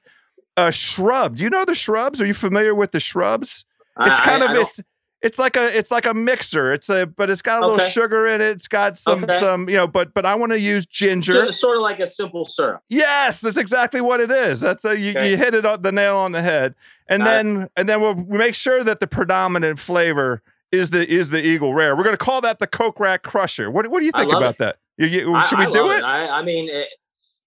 [0.56, 1.36] A shrub.
[1.38, 2.22] Do you know the shrubs?
[2.22, 3.66] Are you familiar with the shrubs?
[4.00, 4.80] It's I- kind I- of I it's
[5.24, 6.72] it's like a it's like a mixer.
[6.74, 8.52] It's a but it's got a little sugar in it.
[8.52, 9.40] It's got some Okay.
[9.40, 9.88] some you know.
[9.88, 11.46] But but I want to use ginger.
[11.46, 12.82] Just sort of like a simple syrup.
[12.90, 14.60] Yes, that's exactly what it is.
[14.60, 15.32] That's a, you, Okay.
[15.32, 16.76] you hit it on the nail on the head,
[17.08, 17.32] and Got it.
[17.44, 21.74] then and then we'll make sure that the predominant flavor is the is the Eagle
[21.74, 21.96] Rare.
[21.96, 23.72] We're going to call that the Kokrak Crusher.
[23.72, 24.58] What what do you think about it.
[24.60, 24.78] that?
[24.98, 26.04] You, you, I- should I we do love it?
[26.04, 26.88] I, I mean, it,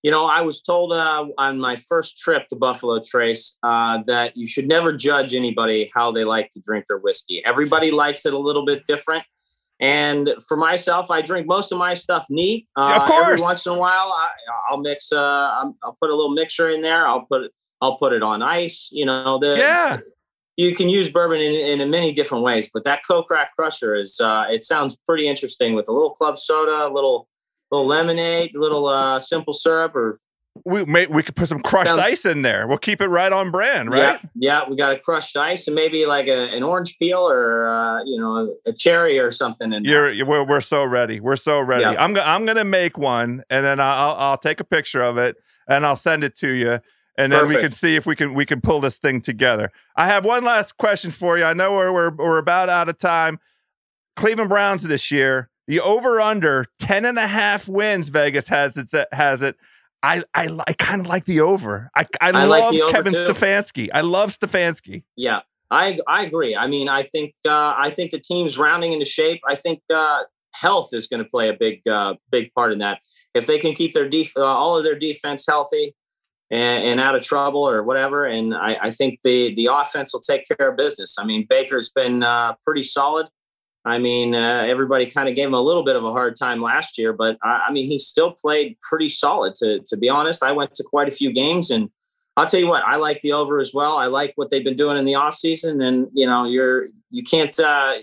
[0.07, 4.37] you know, I was told uh, on my first trip to Buffalo Trace uh, that
[4.37, 7.43] you should never judge anybody how they like to drink their whiskey.
[7.45, 9.25] Everybody likes it a little bit different.
[9.81, 12.69] And for myself, I drink most of my stuff neat.
[12.77, 13.33] Uh, Of course.
[13.33, 14.31] Every once in a while, I,
[14.71, 15.11] I'll mix.
[15.11, 17.05] Uh, I'll I'll put a little mixer in there.
[17.05, 17.51] I'll put
[17.81, 18.91] I'll put it on ice.
[18.93, 19.99] You know, the Yeah,
[20.57, 24.45] you can use bourbon in, in many different ways, but that Kokrak Crusher is uh,
[24.49, 27.29] it sounds pretty interesting with a little club soda, a little
[27.71, 30.19] little lemonade, a little uh, simple syrup, or
[30.65, 32.67] we may, we could put some crushed Sounds- ice in there.
[32.67, 34.19] We'll keep it right on brand, right?
[34.35, 37.69] yeah, yeah, we got a crushed ice and maybe like a, an orange peel or
[37.69, 39.73] uh, you know a cherry or something.
[39.73, 41.21] And You're, you we're, we're so ready.
[41.21, 41.83] We're so ready.
[41.83, 42.03] Yeah.
[42.03, 45.37] I'm gonna I'm gonna make one, and then I'll I'll take a picture of it,
[45.69, 46.79] and I'll send it to you,
[47.19, 49.71] and then we can see if we can we can pull this thing together.
[49.95, 51.45] I have one last question for you.
[51.45, 53.39] I know we're we're, we're about out of time.
[54.17, 58.09] Cleveland Browns this year, the over under 10 and a half wins.
[58.09, 59.57] Vegas has it has it.
[60.03, 61.91] I I, I kind of like the over.
[61.97, 63.25] I I, I love like Kevin too.
[63.25, 63.89] Stefanski.
[63.93, 65.03] I love Stefanski.
[65.17, 65.41] Yeah,
[65.71, 66.55] I I agree.
[66.55, 69.41] I mean, I think uh, I think the team's rounding into shape.
[69.49, 73.01] I think uh, health is going to play a big uh, big part in that.
[73.35, 75.95] If they can keep their def- uh, all of their defense healthy
[76.51, 80.21] and, and out of trouble or whatever, and I, I think the the offense will
[80.21, 81.17] take care of business.
[81.19, 83.27] I mean, Baker's been uh, pretty solid.
[83.87, 86.61] I mean, uh, everybody kind of gave him a little bit of a hard time
[86.61, 89.55] last year, but I, I mean, he still played pretty solid.
[89.57, 91.91] To to be honest, I went to quite a few games and.
[92.39, 93.97] I'll tell you what, I like the over as well.
[93.97, 95.83] I like what they've been doing in the offseason.
[95.83, 97.95] And, you know, you're, you can't, uh,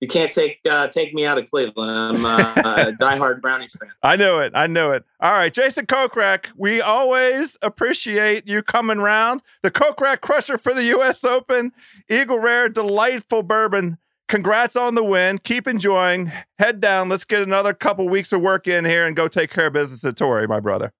[0.00, 1.90] you can't take uh, take me out of Cleveland.
[1.90, 3.90] I'm uh, a diehard Brownies fan.
[4.02, 4.52] I knew it.
[4.54, 5.04] I knew it.
[5.20, 9.42] All right, Jason Kokrak, we always appreciate you coming round.
[9.62, 11.22] The Kokrak Crusher for the U.S.
[11.22, 11.72] Open,
[12.08, 13.98] Eagle Rare, delightful bourbon.
[14.30, 15.38] Congrats on the win.
[15.38, 16.30] Keep enjoying.
[16.60, 17.08] Head down.
[17.08, 20.04] Let's get another couple weeks of work in here and go take care of business
[20.04, 20.92] at Torrey, my brother.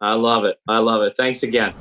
[0.00, 0.60] I love it.
[0.68, 1.16] I love it.
[1.16, 1.74] Thanks again.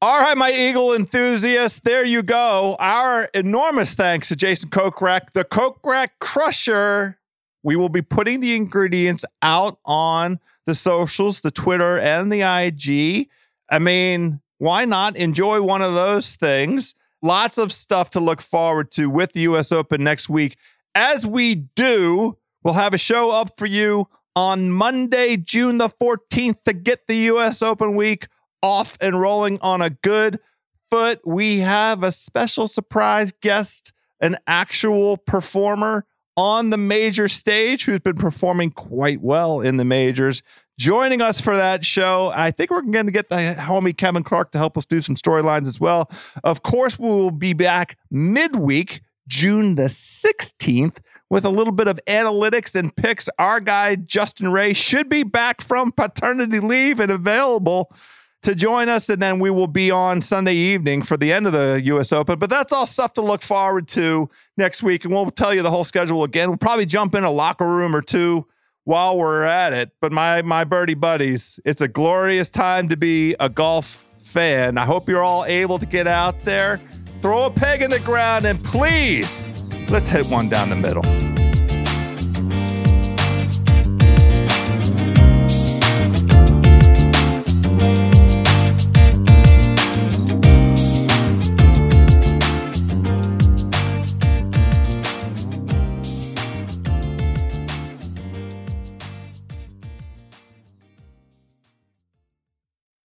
[0.00, 2.76] All right, my Eagle enthusiasts, there you go.
[2.78, 7.18] Our enormous thanks to Jason Kokrak, the Kokrak Crusher.
[7.62, 13.28] We will be putting the ingredients out on the socials, the Twitter and the IG.
[13.70, 16.94] I mean, why not enjoy one of those things?
[17.22, 20.56] Lots of stuff to look forward to with the US Open next week.
[20.94, 26.64] As we do, we'll have a show up for you on Monday, June the 14th
[26.64, 28.26] to get the US Open week
[28.60, 30.40] off and rolling on a good
[30.90, 31.20] foot.
[31.24, 36.06] We have a special surprise guest, an actual performer
[36.36, 40.42] on the major stage who's been performing quite well in the majors.
[40.78, 44.52] Joining us for that show, I think we're going to get the homie Kevin Clark
[44.52, 46.10] to help us do some storylines as well.
[46.42, 50.96] Of course, we will be back midweek, June the 16th,
[51.28, 53.28] with a little bit of analytics and picks.
[53.38, 57.92] Our guy, Justin Ray, should be back from paternity leave and available
[58.42, 59.08] to join us.
[59.08, 62.12] And then we will be on Sunday evening for the end of the U.S.
[62.12, 62.38] Open.
[62.38, 65.04] But that's all stuff to look forward to next week.
[65.04, 66.48] And we'll tell you the whole schedule again.
[66.48, 68.46] We'll probably jump in a locker room or two
[68.84, 69.90] while we're at it.
[70.00, 74.78] But my, my birdie buddies, it's a glorious time to be a golf fan.
[74.78, 76.80] I hope you're all able to get out there,
[77.20, 79.46] throw a peg in the ground, and please,
[79.88, 81.31] let's hit one down the middle.